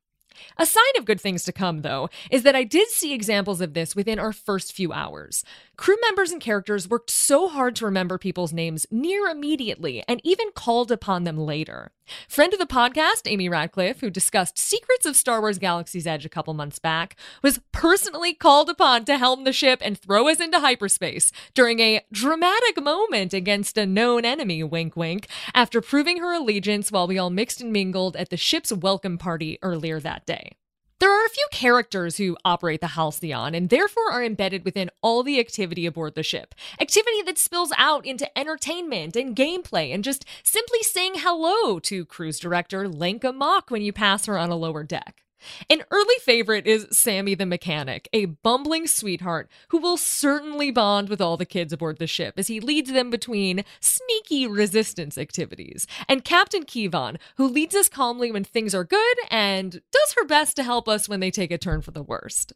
[0.57, 3.73] A sign of good things to come, though, is that I did see examples of
[3.73, 5.43] this within our first few hours.
[5.77, 10.51] Crew members and characters worked so hard to remember people's names near immediately and even
[10.55, 11.91] called upon them later.
[12.27, 16.29] Friend of the podcast, Amy Ratcliffe, who discussed secrets of Star Wars Galaxy's Edge a
[16.29, 20.59] couple months back, was personally called upon to helm the ship and throw us into
[20.59, 26.91] hyperspace during a dramatic moment against a known enemy, wink wink, after proving her allegiance
[26.91, 30.53] while we all mixed and mingled at the ship's welcome party earlier that day.
[30.99, 35.21] There are a few characters who operate the Halcyon and therefore are embedded within all
[35.21, 36.55] the activity aboard the ship.
[36.81, 42.39] Activity that spills out into entertainment and gameplay and just simply saying hello to cruise
[42.39, 45.26] director Lenka Mok when you pass her on a lower deck.
[45.69, 51.21] An early favorite is Sammie the mechanic, a bumbling sweetheart who will certainly bond with
[51.21, 56.23] all the kids aboard the ship as he leads them between sneaky resistance activities, and
[56.23, 60.63] Captain Keevan, who leads us calmly when things are good and does her best to
[60.63, 62.53] help us when they take a turn for the worst.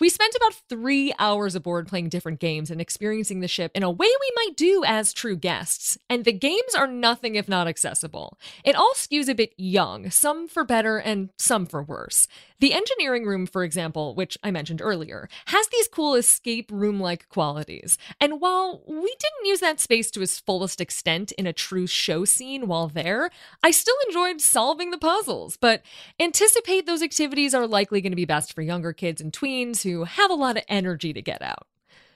[0.00, 3.90] We spent about three hours aboard playing different games and experiencing the ship in a
[3.90, 8.38] way we might do as true guests, and the games are nothing if not accessible.
[8.64, 12.26] It all skews a bit young, some for better and some for worse.
[12.64, 17.28] The engineering room, for example, which I mentioned earlier, has these cool escape room like
[17.28, 17.98] qualities.
[18.18, 22.24] And while we didn't use that space to its fullest extent in a true show
[22.24, 23.28] scene while there,
[23.62, 25.58] I still enjoyed solving the puzzles.
[25.58, 25.82] But
[26.18, 30.04] anticipate those activities are likely going to be best for younger kids and tweens who
[30.04, 31.66] have a lot of energy to get out.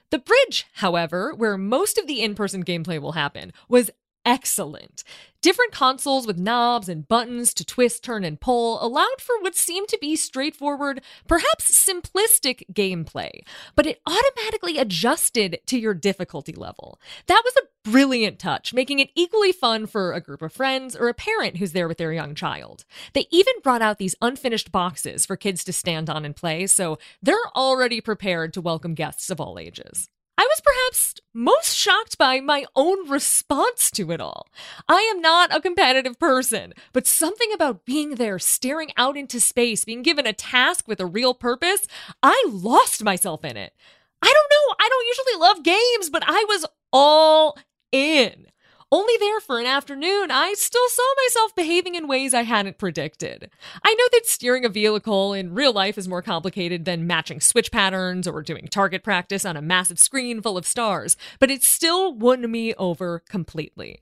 [0.09, 3.91] The bridge, however, where most of the in person gameplay will happen, was
[4.29, 5.03] excellent.
[5.41, 9.87] Different consoles with knobs and buttons to twist, turn, and pull allowed for what seemed
[9.87, 13.39] to be straightforward, perhaps simplistic gameplay,
[13.75, 16.99] but it automatically adjusted to your difficulty level.
[17.25, 21.07] That was a brilliant touch, making it equally fun for a group of friends or
[21.07, 22.85] a parent who's there with their young child.
[23.13, 26.99] They even brought out these unfinished boxes for kids to stand on and play, so
[27.23, 30.09] they're already prepared to welcome guests of all ages.
[30.39, 34.47] I was perhaps most shocked by my own response to it all.
[34.87, 39.83] I am not a competitive person, but something about being there, staring out into space,
[39.83, 41.87] being given a task with a real purpose,
[42.23, 43.73] I lost myself in it.
[44.21, 47.57] I don't know, I don't usually love games, but I was all
[47.91, 48.47] in.
[48.91, 53.51] Only there for an afternoon, I still saw myself behaving in ways I hadn't predicted.
[53.83, 57.71] I know that steering a vehicle in real life is more complicated than matching switch
[57.71, 62.15] patterns or doing target practice on a massive screen full of stars, but it still
[62.15, 64.01] won me over completely.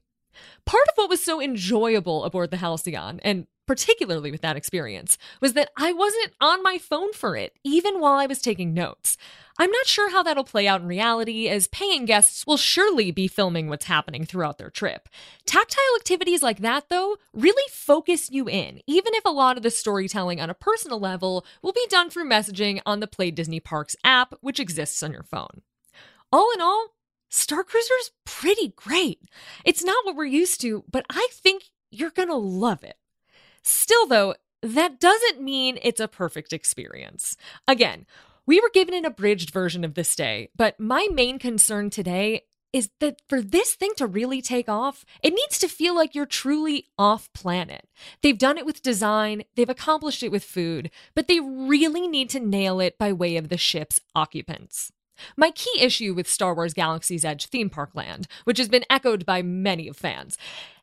[0.66, 5.54] Part of what was so enjoyable aboard the Halcyon, and particularly with that experience, was
[5.54, 9.18] that I wasn't on my phone for it, even while I was taking notes.
[9.60, 13.28] I'm not sure how that'll play out in reality, as paying guests will surely be
[13.28, 15.10] filming what's happening throughout their trip.
[15.46, 19.72] Tactile activities like that, though, really focus you in, even if a lot of the
[19.72, 23.96] storytelling on a personal level will be done through messaging on the Play Disney Parks
[24.04, 25.62] app, which exists on your phone.
[26.32, 26.94] All in all,
[27.32, 29.22] Starcruiser's pretty great.
[29.66, 32.96] It's not what we're used to, but I think you're gonna love it.
[33.68, 37.36] Still, though, that doesn't mean it's a perfect experience.
[37.68, 38.06] Again,
[38.46, 42.90] we were given an abridged version of this day, but my main concern today is
[43.00, 46.88] that for this thing to really take off, it needs to feel like you're truly
[46.98, 47.90] off planet.
[48.22, 52.40] They've done it with design, they've accomplished it with food, but they really need to
[52.40, 54.94] nail it by way of the ship's occupants.
[55.36, 59.26] My key issue with Star Wars Galaxy's Edge theme park land, which has been echoed
[59.26, 60.38] by many of fans,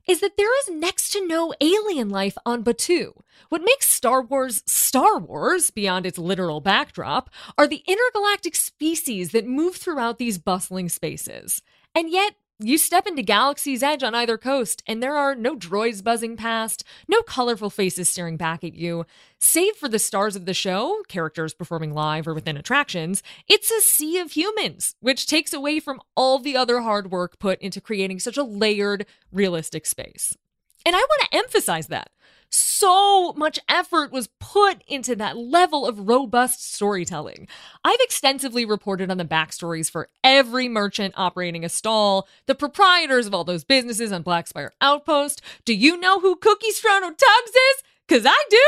[0.07, 3.13] is that there is next to no alien life on Batuu.
[3.49, 9.47] What makes Star Wars Star Wars, beyond its literal backdrop, are the intergalactic species that
[9.47, 11.63] move throughout these bustling spaces.
[11.95, 12.35] And yet,
[12.67, 16.83] You step into Galaxy's Edge on either coast, and there are no droids buzzing past,
[17.07, 19.05] no colorful faces staring back at you.
[19.39, 23.83] Save for the stars of the show, characters performing live or within attractions, it's a
[23.83, 28.19] sea of humans, which takes away from all the other hard work put into creating
[28.19, 30.35] such a layered, realistic space.
[30.87, 32.13] And I want to emphasize that
[32.55, 37.49] so much effort was put into that level of robust storytelling.
[37.85, 43.35] I've extensively reported on the backstories for every merchant operating a stall, the proprietors of
[43.35, 45.43] all those businesses on Blackspire Outpost.
[45.65, 47.83] Do you know who Cookie Strono Tuggs is?
[48.07, 48.65] Because I do.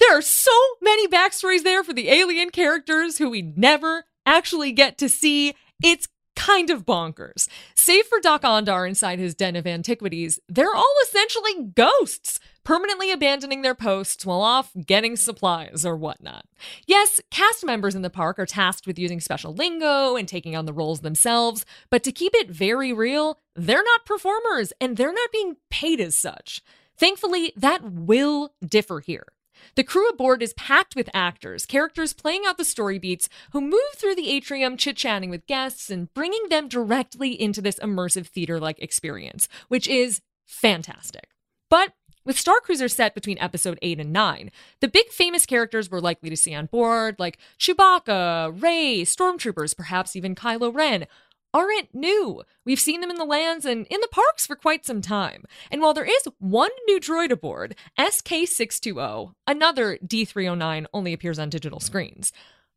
[0.00, 4.98] There are so many backstories there for the alien characters who we never actually get
[4.98, 5.54] to see.
[5.82, 7.48] It's kind of bonkers.
[7.74, 12.38] Save for Dok-Ondar inside his den of antiquities, they're all essentially ghosts,
[12.68, 16.44] permanently abandoning their posts while off getting supplies or whatnot.
[16.86, 20.66] Yes, cast members in the park are tasked with using special lingo and taking on
[20.66, 25.32] the roles themselves, but to keep it very real, they're not performers and they're not
[25.32, 26.60] being paid as such.
[26.94, 29.28] Thankfully, that will differ here.
[29.74, 33.80] The crew aboard is packed with actors, characters playing out the story beats, who move
[33.96, 38.60] through the atrium chit chatting with guests and bringing them directly into this immersive theater
[38.60, 41.28] like experience, which is fantastic.
[41.70, 41.92] But
[42.28, 44.50] with Starcruiser set between episode 8 and 9,
[44.80, 50.14] the big famous characters we're likely to see on board, like Chewbacca, Rey, Stormtroopers, perhaps
[50.14, 51.06] even Kylo Ren,
[51.54, 52.42] aren't new.
[52.66, 55.44] We've seen them in the lands and in the parks for quite some time.
[55.70, 61.80] And while there is one new droid aboard, SK620, another D3-O9 only appears on digital
[61.80, 62.30] screens.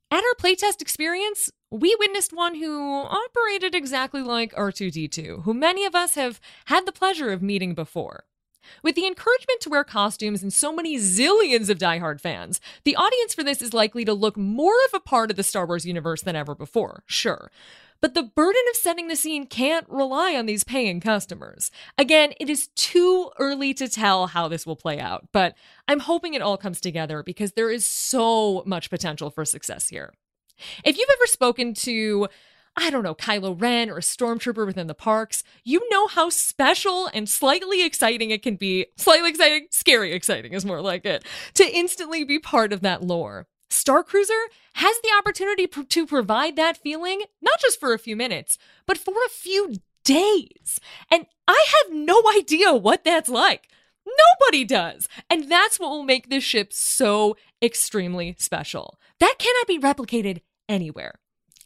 [0.10, 5.94] At our playtest experience, we witnessed one who operated exactly like R2D2, who many of
[5.94, 8.24] us have had the pleasure of meeting before.
[8.84, 13.34] With the encouragement to wear costumes and so many zillions of diehard fans, the audience
[13.34, 16.22] for this is likely to look more of a part of the Star Wars universe
[16.22, 17.52] than ever before, sure.
[18.02, 21.70] But the burden of setting the scene can't rely on these paying customers.
[22.00, 25.56] Again, it is too early to tell how this will play out, but
[25.88, 30.14] I'm hoping it all comes together because there is so much potential for success here.
[30.84, 32.28] If you've ever spoken to
[32.78, 37.08] I don't know, Kylo Ren or a stormtrooper within the parks, you know how special
[37.14, 38.88] and slightly exciting it can be.
[38.96, 43.48] Slightly exciting, scary exciting is more like it, to instantly be part of that lore.
[43.70, 44.46] Starcruiser
[44.76, 48.98] has the opportunity pr- to provide that feeling, not just for a few minutes, but
[48.98, 50.80] for a few days.
[51.10, 53.68] And I have no idea what that's like.
[54.06, 55.08] Nobody does.
[55.30, 58.98] And that's what will make this ship so extremely special.
[59.20, 61.20] That cannot be replicated anywhere.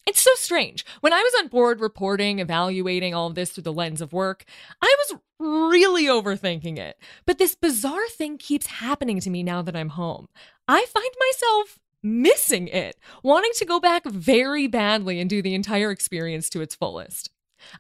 [0.05, 0.85] It's so strange.
[1.01, 4.45] When I was on board reporting, evaluating all of this through the lens of work,
[4.81, 6.97] I was really overthinking it.
[7.25, 10.27] But this bizarre thing keeps happening to me now that I'm home.
[10.67, 15.89] I find myself missing it, wanting to go back very badly and do the entire
[15.89, 17.31] experience to its fullest.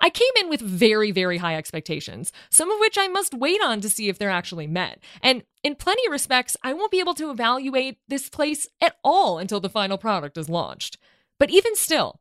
[0.01, 3.81] I came in with very, very high expectations, some of which I must wait on
[3.81, 4.99] to see if they're actually met.
[5.21, 9.37] And in plenty of respects, I won't be able to evaluate this place at all
[9.37, 10.97] until the final product is launched.
[11.39, 12.19] But even still,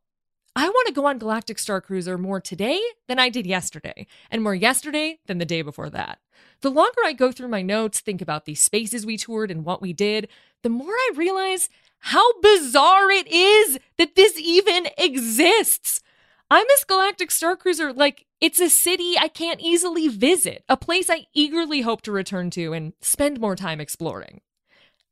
[0.55, 4.55] I want to go on Galactic Starcruiser more today than I did yesterday, and more
[4.55, 6.19] yesterday than the day before that.
[6.61, 9.81] The longer I go through my notes, think about the spaces we toured and what
[9.81, 10.29] we did,
[10.63, 16.01] the more I realize how bizarre it is that this even exists.
[16.49, 21.25] I miss Galactic Starcruiser like it's a city I can't easily visit, a place I
[21.33, 24.41] eagerly hope to return to and spend more time exploring.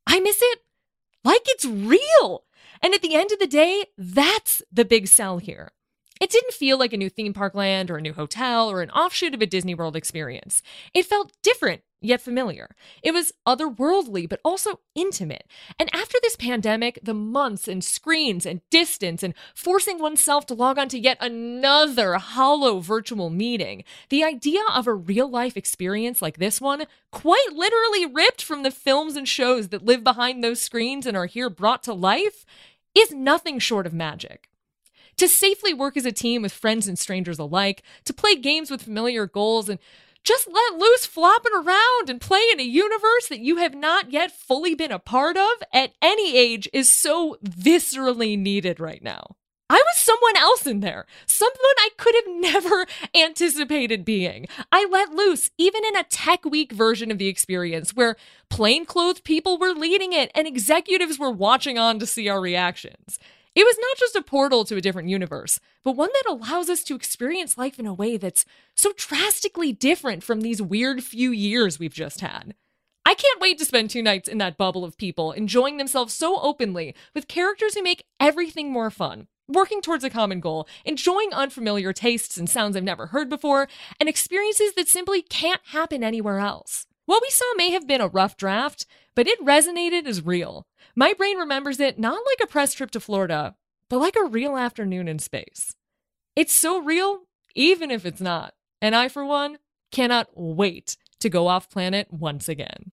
[0.06, 0.60] I miss it
[1.24, 2.44] like it's real.
[2.84, 5.72] And at the end of the day, that's the big sell here.
[6.22, 8.92] It didn't feel like a new theme park land or a new hotel or an
[8.92, 10.62] offshoot of a Disney World experience.
[10.94, 12.76] It felt different yet familiar.
[13.02, 15.48] It was otherworldly, but also intimate.
[15.80, 20.78] And after this pandemic, the months and screens and distance and forcing oneself to log
[20.78, 26.38] on to yet another hollow virtual meeting, the idea of a real life experience like
[26.38, 31.06] this one, quite literally ripped from the films and shows that live behind those screens
[31.06, 32.46] and are here brought to life,
[32.96, 34.50] is nothing short of magic.
[35.18, 38.82] To safely work as a team with friends and strangers alike, to play games with
[38.82, 39.80] familiar goals, and
[40.24, 44.32] just let loose flopping around and play in a universe that you have not yet
[44.32, 49.36] fully been a part of at any age is so viscerally needed right now.
[49.70, 52.86] I was someone else in there, someone I could have never
[53.16, 54.48] anticipated being.
[54.72, 58.16] I let loose, even in a tech week version of the experience where
[58.50, 63.18] plainclothed people were leading it and executives were watching on to see our reactions.
[63.56, 66.84] It was not just a portal to a different universe, but one that allows us
[66.86, 68.46] to experience life in a way that's
[68.76, 72.56] so drastically different from these weird few years we've just had.
[73.06, 76.40] I can't wait to spend two nights in that bubble of people, enjoying themselves so
[76.42, 79.28] openly with characters who make everything more fun.
[79.48, 83.68] Working towards a common goal, enjoying unfamiliar tastes and sounds I've never heard before,
[84.00, 86.86] and experiences that simply can't happen anywhere else.
[87.06, 88.86] What we saw may have been a rough draft,
[89.16, 90.66] but it resonated as real.
[90.96, 93.56] My brain remembers it not like a press trip to Florida,
[93.90, 95.76] but like a real afternoon in space.
[96.36, 97.24] It's so real,
[97.56, 98.54] even if it's not.
[98.82, 99.60] And I, for one,
[99.92, 102.92] cannot wait to go off planet once again.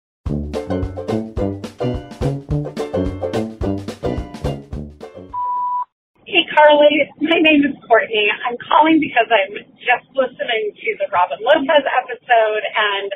[6.61, 7.08] Carlye.
[7.24, 8.28] My name is Courtney.
[8.28, 13.08] I'm calling because I'm just listening to the Robin Lopez episode, and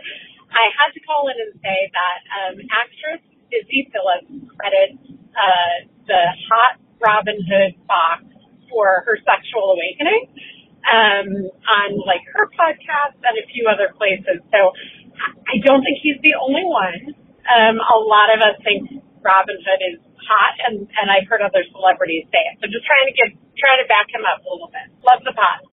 [0.49, 3.20] I had to call in and say that um, actress
[3.53, 4.97] Busy Phillips credits
[5.36, 5.76] uh,
[6.09, 8.24] the hot Robin Hood box
[8.72, 10.24] for her sexual awakening
[10.88, 11.28] um,
[11.68, 14.40] on like her podcast and a few other places.
[14.57, 14.72] So
[15.20, 17.12] I don't think he's the only one.
[17.45, 18.88] Um, a lot of us think
[19.25, 19.99] Robin Hood is
[20.29, 22.61] hot, and, and I've heard other celebrities say it.
[22.61, 24.93] So just trying to get trying to back him up a little bit.
[25.03, 25.64] Love the pot.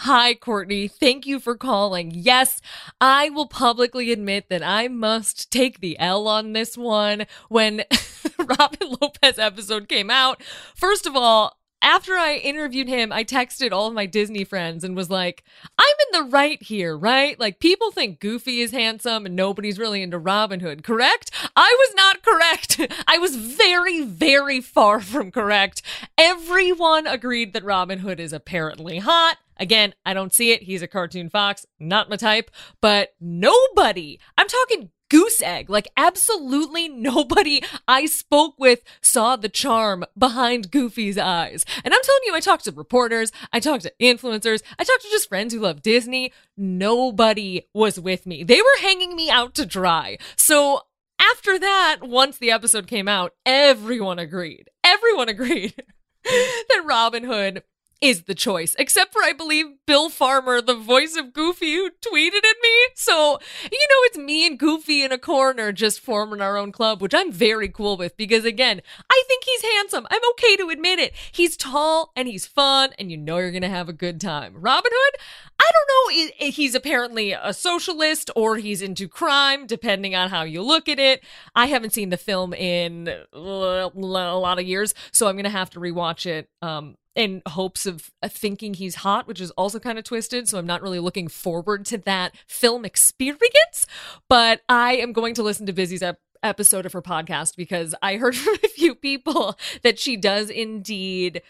[0.00, 0.88] Hi, Courtney.
[0.88, 2.10] Thank you for calling.
[2.12, 2.60] Yes,
[3.00, 7.26] I will publicly admit that I must take the L on this one.
[7.48, 7.82] When
[8.38, 10.42] Robin Lopez episode came out,
[10.74, 11.56] first of all,
[11.86, 15.44] after I interviewed him, I texted all of my Disney friends and was like,
[15.78, 17.38] I'm in the right here, right?
[17.38, 21.30] Like, people think Goofy is handsome and nobody's really into Robin Hood, correct?
[21.54, 22.80] I was not correct.
[23.06, 25.80] I was very, very far from correct.
[26.18, 29.38] Everyone agreed that Robin Hood is apparently hot.
[29.56, 30.64] Again, I don't see it.
[30.64, 35.70] He's a cartoon fox, not my type, but nobody, I'm talking goose egg.
[35.70, 41.64] Like, absolutely nobody I spoke with saw the charm behind Goofy's eyes.
[41.84, 45.10] And I'm telling you, I talked to reporters, I talked to influencers, I talked to
[45.10, 46.32] just friends who love Disney.
[46.56, 48.44] Nobody was with me.
[48.44, 50.18] They were hanging me out to dry.
[50.36, 50.82] So,
[51.18, 54.68] after that, once the episode came out, everyone agreed.
[54.84, 55.82] Everyone agreed
[56.24, 57.62] that Robin Hood
[58.00, 62.38] is the choice, except for I believe Bill Farmer, the voice of Goofy, who tweeted
[62.38, 62.86] at me.
[62.94, 67.00] So, you know, it's me and Goofy in a corner just forming our own club,
[67.00, 70.06] which I'm very cool with because, again, I think he's handsome.
[70.10, 71.14] I'm okay to admit it.
[71.32, 74.54] He's tall and he's fun, and you know you're going to have a good time.
[74.56, 75.20] Robin Hood,
[75.58, 80.62] I don't know, he's apparently a socialist or he's into crime, depending on how you
[80.62, 81.24] look at it.
[81.54, 85.70] I haven't seen the film in a lot of years, so I'm going to have
[85.70, 86.50] to rewatch it.
[86.60, 90.48] Um, in hopes of uh, thinking he's hot, which is also kind of twisted.
[90.48, 93.86] So I'm not really looking forward to that film experience.
[94.28, 98.16] But I am going to listen to Busy's ep- episode of her podcast because I
[98.16, 101.42] heard from a few people that she does indeed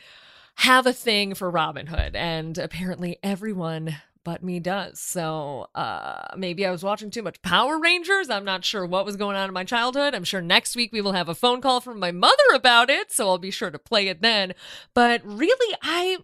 [0.60, 2.16] have a thing for Robin Hood.
[2.16, 3.96] And apparently everyone
[4.26, 4.98] but me does.
[4.98, 8.28] So uh, maybe I was watching too much Power Rangers.
[8.28, 10.16] I'm not sure what was going on in my childhood.
[10.16, 13.12] I'm sure next week we will have a phone call from my mother about it,
[13.12, 14.52] so I'll be sure to play it then.
[14.92, 16.18] But really, I.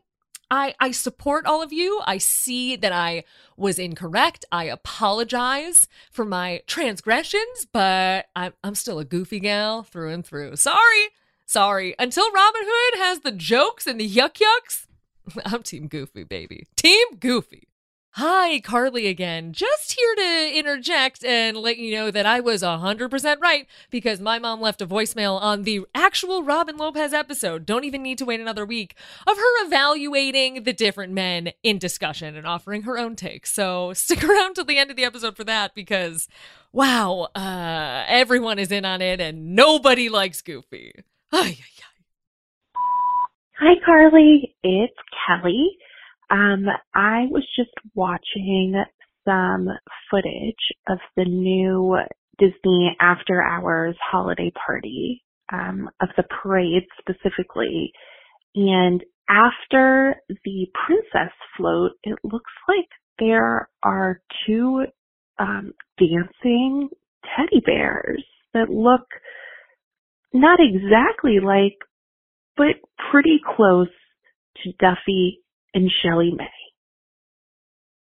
[0.54, 2.02] I, I support all of you.
[2.04, 3.24] I see that I
[3.56, 4.44] was incorrect.
[4.52, 10.56] I apologize for my transgressions, but I'm, I'm still a goofy gal through and through.
[10.56, 11.08] Sorry.
[11.46, 11.94] Sorry.
[11.98, 14.88] Until Robin Hood has the jokes and the yuck yucks,
[15.46, 16.66] I'm Team Goofy, baby.
[16.76, 17.68] Team Goofy.
[18.16, 19.54] Hi, Carlye again.
[19.54, 24.38] Just here to interject and let you know that I was 100% right because my
[24.38, 27.64] mom left a voicemail on the actual Robin Lopez episode.
[27.64, 28.96] Don't even need to wait another week
[29.26, 33.46] of her evaluating the different men in discussion and offering her own take.
[33.46, 36.28] So stick around till the end of the episode for that because,
[36.70, 40.92] wow, uh, everyone is in on it and nobody likes Goofy.
[41.32, 42.78] Ay, ay, ay.
[43.58, 44.52] Hi, Carlye.
[44.62, 45.78] It's Kelly.
[46.32, 46.64] Um,
[46.94, 48.82] I was just watching
[49.26, 49.68] some
[50.10, 51.96] footage of the new
[52.38, 55.22] Disney After Hours holiday party,
[55.52, 57.92] um, of the parade specifically.
[58.54, 64.86] And after the princess float, it looks like there are two
[65.38, 66.88] um, dancing
[67.36, 68.24] teddy bears
[68.54, 69.06] that look
[70.32, 71.76] not exactly like,
[72.56, 72.76] but
[73.10, 73.88] pretty close
[74.64, 75.41] to Duffy
[75.74, 76.48] and ShellieMay.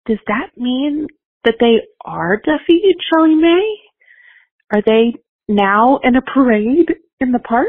[0.06, 1.06] Does that mean
[1.44, 3.74] that they are Duffy and ShellieMay?
[4.74, 5.14] Are they
[5.48, 7.66] now in a parade in the park?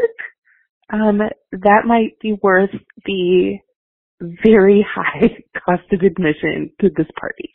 [0.92, 1.20] Um,
[1.52, 2.72] that might be worth
[3.06, 3.58] the
[4.20, 7.52] very high cost of admission to this party.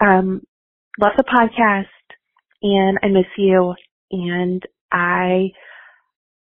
[0.00, 0.42] Um,
[1.00, 1.86] love the podcast
[2.62, 3.74] and I miss you
[4.10, 4.62] and
[4.92, 5.50] I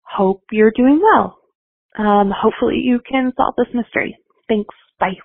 [0.02, 1.38] hope you're doing well.
[1.98, 4.16] Um, hopefully you can solve this mystery.
[4.48, 4.74] Thanks.
[4.98, 5.18] Bye.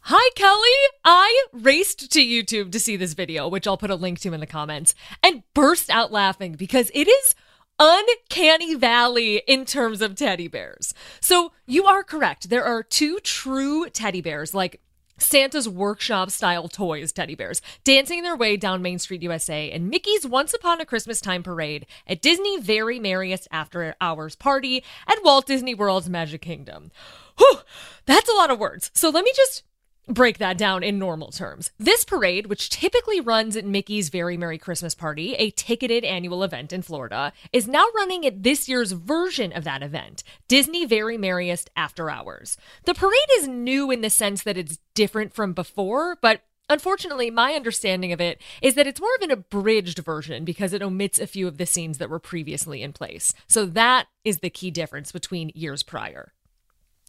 [0.00, 0.68] Hi, Kelly.
[1.04, 4.40] I raced to YouTube to see this video, which I'll put a link to in
[4.40, 7.34] the comments, and burst out laughing because it is
[7.78, 10.94] uncanny valley in terms of teddy bears.
[11.20, 12.50] So you are correct.
[12.50, 14.80] There are two true teddy bears, like
[15.18, 20.26] Santa's workshop style toys teddy bears dancing their way down Main Street, USA, and Mickey's
[20.26, 25.46] Once Upon a Christmas Time parade at Disney Very Merriest After Hours party at Walt
[25.46, 26.90] Disney World's Magic Kingdom.
[27.38, 27.58] Whew,
[28.06, 28.90] that's a lot of words.
[28.94, 29.62] So let me just
[30.08, 31.70] break that down in normal terms.
[31.78, 36.72] This parade, which typically runs at Mickey's Very Merry Christmas Party, a ticketed annual event
[36.72, 41.70] in Florida, is now running at this year's version of that event, Disney Very Merriest
[41.76, 42.56] After Hours.
[42.84, 47.52] The parade is new in the sense that it's different from before, but Unfortunately, my
[47.52, 51.26] understanding of it is that it's more of an abridged version because it omits a
[51.28, 53.32] few of the scenes that were previously in place.
[53.46, 56.32] So that is the key difference between years prior.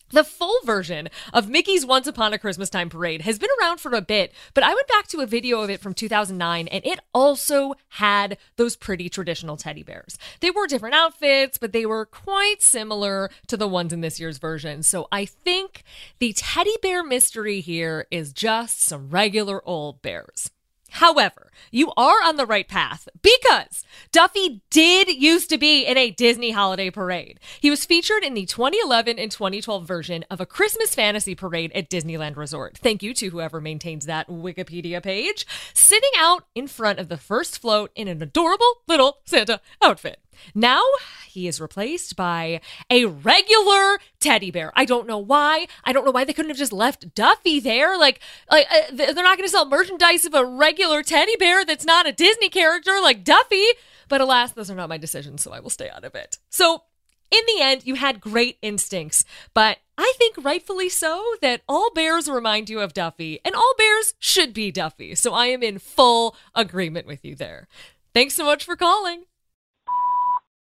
[0.10, 3.92] The full version of Mickey's Once Upon a Christmas Time parade has been around for
[3.92, 7.00] a bit, but I went back to a video of it from 2009 and it
[7.14, 10.18] also had those pretty traditional teddy bears.
[10.40, 14.38] They wore different outfits, but they were quite similar to the ones in this year's
[14.38, 14.82] version.
[14.82, 15.84] So I think
[16.20, 20.52] the teddy bear mystery here is just some regular old bears.
[20.98, 26.10] However, you are on the right path because Duffy did used to be in a
[26.10, 27.40] Disney holiday parade.
[27.60, 31.92] He was featured in the 2011 and 2012 version of a Christmas fantasy parade at
[31.92, 32.80] Disneyland Resort.
[32.80, 35.46] Thank you to whoever maintains that Wikipedia page.
[35.72, 40.20] Sitting out in front of the first float in an adorable little Santa outfit.
[40.54, 40.82] Now
[41.28, 44.72] he is replaced by a regular teddy bear.
[44.76, 45.68] I don't know why.
[45.84, 47.98] I don't know why they couldn't have just left Duffy there.
[47.98, 48.20] Like,
[48.50, 52.08] like uh, they're not going to sell merchandise of a regular teddy bear that's not
[52.08, 53.66] a Disney character like Duffy.
[54.10, 56.38] But alas, those are not my decisions, so I will stay out of it.
[56.50, 56.84] So,
[57.30, 62.30] in the end, you had great instincts, but I think rightfully so that all bears
[62.30, 65.14] remind you of Duffy, and all bears should be Duffy.
[65.16, 67.68] So I am in full agreement with you there.
[68.14, 69.26] Thanks so much for calling.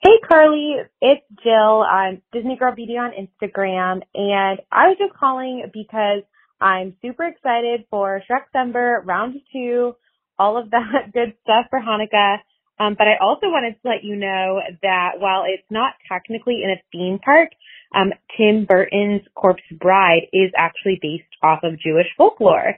[0.02, 1.84] Hey Carlye, it's Jill.
[1.84, 6.24] I'm Disney Girl Beauty on Instagram, and I was just calling because
[6.62, 9.98] I'm super excited for Shrektember round two,
[10.38, 12.38] all of that good stuff for Hanukkah.
[12.80, 16.70] Um, but I also wanted to let you know that while it's not technically in
[16.70, 17.50] a theme park,
[17.94, 22.76] um, Tim Burton's Corpse Bride is actually based off of Jewish folklore.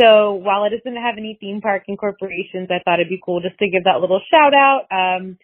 [0.00, 3.58] So while it doesn't have any theme park incorporations, I thought it'd be cool just
[3.58, 4.86] to give that little shout out.
[4.90, 5.36] Um,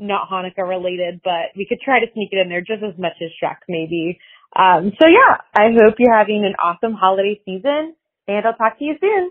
[0.00, 3.16] not Hanukkah related, but we could try to sneak it in there just as much
[3.22, 4.18] as Shrek maybe.
[4.56, 7.94] Um, so yeah, I hope you're having an awesome holiday season
[8.26, 9.30] and I'll talk to you soon.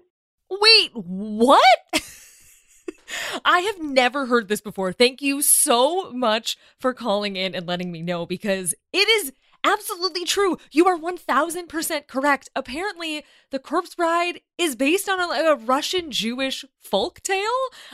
[0.50, 1.64] Wait, what?
[3.46, 4.94] I have never heard this before.
[4.94, 9.34] Thank you so much for calling in and letting me know because it is
[9.64, 10.58] absolutely true.
[10.72, 12.50] You are 1000% correct.
[12.56, 17.46] Apparently, The Corpse Bride is based on a, a, Russian Jewish folk tale.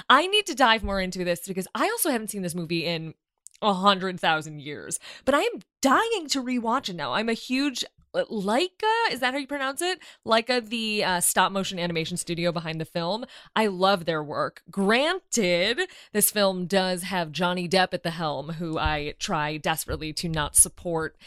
[0.10, 3.14] I need to dive more into this because I also haven't seen this movie in
[3.62, 7.14] a hundred thousand years, but I am dying to rewatch it now.
[7.14, 7.86] I'm a huge
[8.16, 10.00] Laika, is that how you pronounce it?
[10.26, 13.26] Laika, the uh, stop motion animation studio behind the film.
[13.56, 14.64] I love their work.
[14.70, 15.82] Granted,
[16.14, 20.56] this film does have Johnny Depp at the helm, who I try desperately to not
[20.56, 21.18] support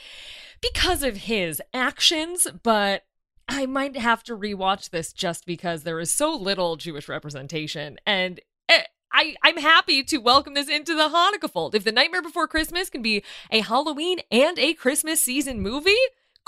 [0.61, 3.05] because of his actions, but
[3.49, 7.99] I might have to rewatch this just because there is so little Jewish representation.
[8.07, 8.83] And eh,
[9.13, 11.75] I, I'm happy to welcome this into the Hanukkah fold.
[11.75, 15.97] If The Nightmare Before Christmas can be a Halloween and a Christmas season movie,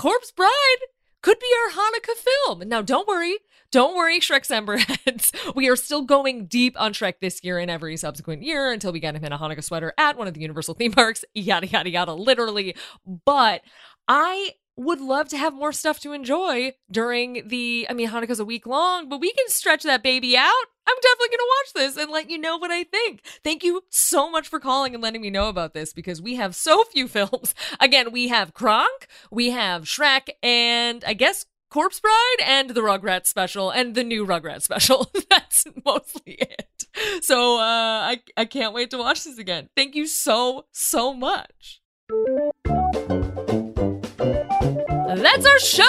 [0.01, 0.48] Corpse Bride
[1.20, 2.66] could be our Hanukkah film.
[2.66, 3.36] Now, don't worry.
[3.70, 5.30] Don't worry, Shrek's heads.
[5.55, 9.01] We are still going deep on Shrek this year and every subsequent year until we
[9.01, 11.90] get him in a Hanukkah sweater at one of the Universal theme parks, yada, yada,
[11.90, 12.74] yada, literally.
[13.26, 13.61] But
[14.09, 18.44] I would love to have more stuff to enjoy during the I mean Hanukkah's a
[18.44, 20.66] week long, but we can stretch that baby out.
[20.86, 23.22] I'm definitely going to watch this and let you know what I think.
[23.44, 26.56] Thank you so much for calling and letting me know about this because we have
[26.56, 27.54] so few films.
[27.78, 33.26] Again, we have Kronk, we have Shrek, and I guess Corpse Bride and the Rugrats
[33.26, 35.10] special and the new Rugrats special.
[35.30, 36.86] That's mostly it.
[37.22, 39.68] So uh, I I can't wait to watch this again.
[39.76, 41.80] Thank you so so much.
[45.16, 45.86] That's our show!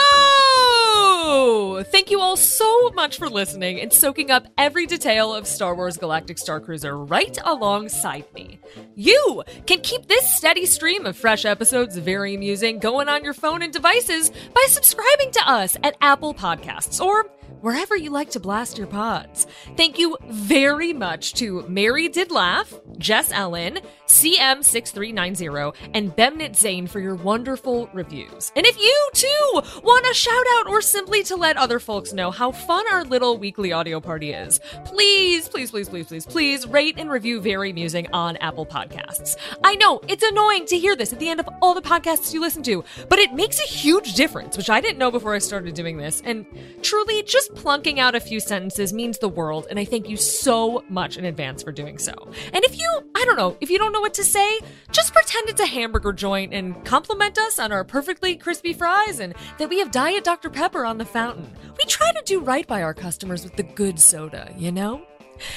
[1.92, 5.96] Thank you all so much for listening and soaking up every detail of Star Wars
[5.98, 8.60] Galactic Starcruiser right alongside me.
[8.96, 13.62] You can keep this steady stream of fresh episodes very amusing going on your phone
[13.62, 17.30] and devices by subscribing to us at Apple Podcasts or
[17.62, 19.48] wherever you like to blast your pods.
[19.78, 27.00] Thank you very much to Mary Did Laugh, Jess Ellen, CM6390, and Bemnit Zane for
[27.00, 28.52] your wonderful reviews.
[28.56, 32.32] And if you too want a shout out or simply to let other folks know
[32.32, 34.60] how fun our little weekly audio party is.
[34.86, 39.38] Please, please, please, please, please, please rate and review Very Amusing on Apple Podcasts.
[39.64, 42.42] I know it's annoying to hear this at the end of all the podcasts you
[42.42, 45.74] listen to, but it makes a huge difference, which I didn't know before I started
[45.76, 46.22] doing this.
[46.26, 46.46] And
[46.82, 50.84] truly, just plunking out a few sentences means the world, and I thank you so
[50.90, 52.14] much in advance for doing so.
[52.54, 54.60] And if you, I don't know, if you don't know what to say,
[54.92, 59.34] just pretend it's a hamburger joint and compliment us on our perfectly crispy fries and
[59.58, 60.50] that we have Diet Dr.
[60.50, 61.50] Pepper on the fountain.
[61.78, 65.06] We try to do right by our customers with the good soda, you know?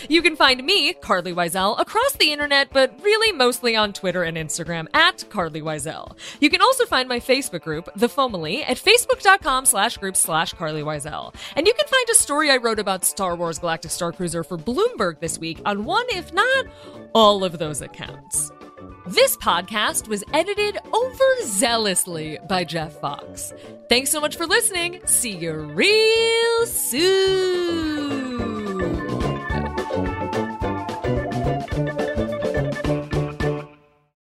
[0.09, 4.37] You can find me, Carlye Wisel, across the internet, but really mostly on Twitter and
[4.37, 6.17] Instagram at Carlye Wisel.
[6.41, 10.85] You can also find my Facebook group, The Fomily, at facebook.com slash group slash Carlye
[10.85, 11.35] Wisel.
[11.57, 15.21] And you can find a story I wrote about Star Wars Galactic Starcruiser for Bloomberg
[15.21, 16.67] this week on one, if not
[17.15, 18.51] all of those accounts.
[19.07, 23.53] This podcast was edited overzealously by Jeff Fox.
[23.91, 25.03] Thanks so much for listening.
[25.05, 28.54] See you real soon.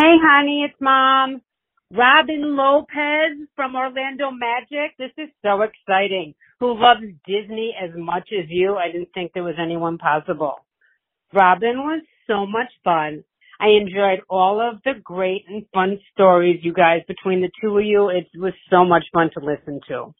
[0.00, 1.42] Hey, honey, it's mom.
[1.92, 4.96] Robin Lopez from Orlando Magic.
[4.98, 6.34] This is so exciting.
[6.58, 8.76] Who loves Disney as much as you?
[8.76, 10.64] I didn't think there was anyone possible.
[11.34, 13.24] Robin was so much fun.
[13.60, 17.84] I enjoyed all of the great and fun stories you guys between the two of
[17.84, 18.08] you.
[18.08, 20.14] It was so much fun to listen to.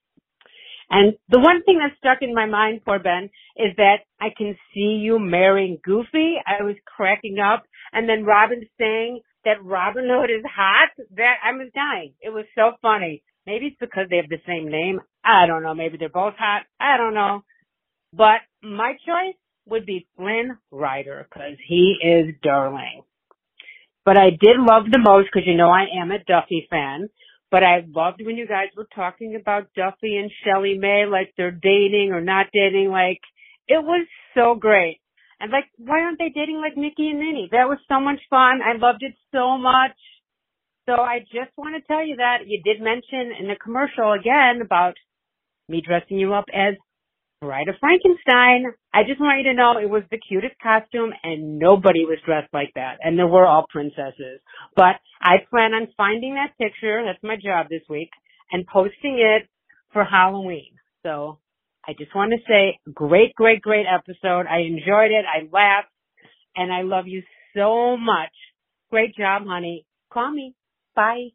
[0.90, 4.58] And the one thing that stuck in my mind for Ben is that I can
[4.74, 6.34] see you marrying Goofy.
[6.46, 7.64] I was cracking up.
[7.94, 12.14] And then Robin saying that Robin Hood is hot, that I was dying.
[12.20, 13.22] It was so funny.
[13.46, 15.00] Maybe it's because they have the same name.
[15.24, 15.74] I don't know.
[15.74, 16.62] Maybe they're both hot.
[16.78, 17.42] I don't know.
[18.12, 19.36] But my choice
[19.66, 23.02] would be Flynn Rider because he is darling.
[24.04, 27.08] But I did love the most because you know I am a Duffy fan.
[27.50, 32.10] But I loved when you guys were talking about Duffy and ShellieMay, like they're dating
[32.12, 32.90] or not dating.
[32.90, 33.20] Like
[33.68, 35.00] it was so great.
[35.40, 37.48] And like, why aren't they dating like Mickey and Minnie?
[37.50, 38.60] That was so much fun.
[38.60, 39.96] I loved it so much.
[40.86, 44.60] So I just want to tell you that you did mention in the commercial again
[44.60, 44.94] about
[45.68, 46.74] me dressing you up as
[47.40, 48.66] Bride of Frankenstein.
[48.92, 52.52] I just want you to know it was the cutest costume and nobody was dressed
[52.52, 52.98] like that.
[53.02, 54.40] And they were all princesses.
[54.76, 57.02] But I plan on finding that picture.
[57.02, 58.10] That's my job this week
[58.52, 59.48] and posting it
[59.92, 60.72] for Halloween.
[61.02, 61.38] So
[61.86, 64.46] I just want to say, great, great, great episode.
[64.46, 65.24] I enjoyed it.
[65.26, 65.88] I laughed
[66.56, 67.22] and I love you
[67.56, 68.30] so much.
[68.90, 69.86] Great job, honey.
[70.12, 70.54] Call me.
[70.94, 71.28] Bye.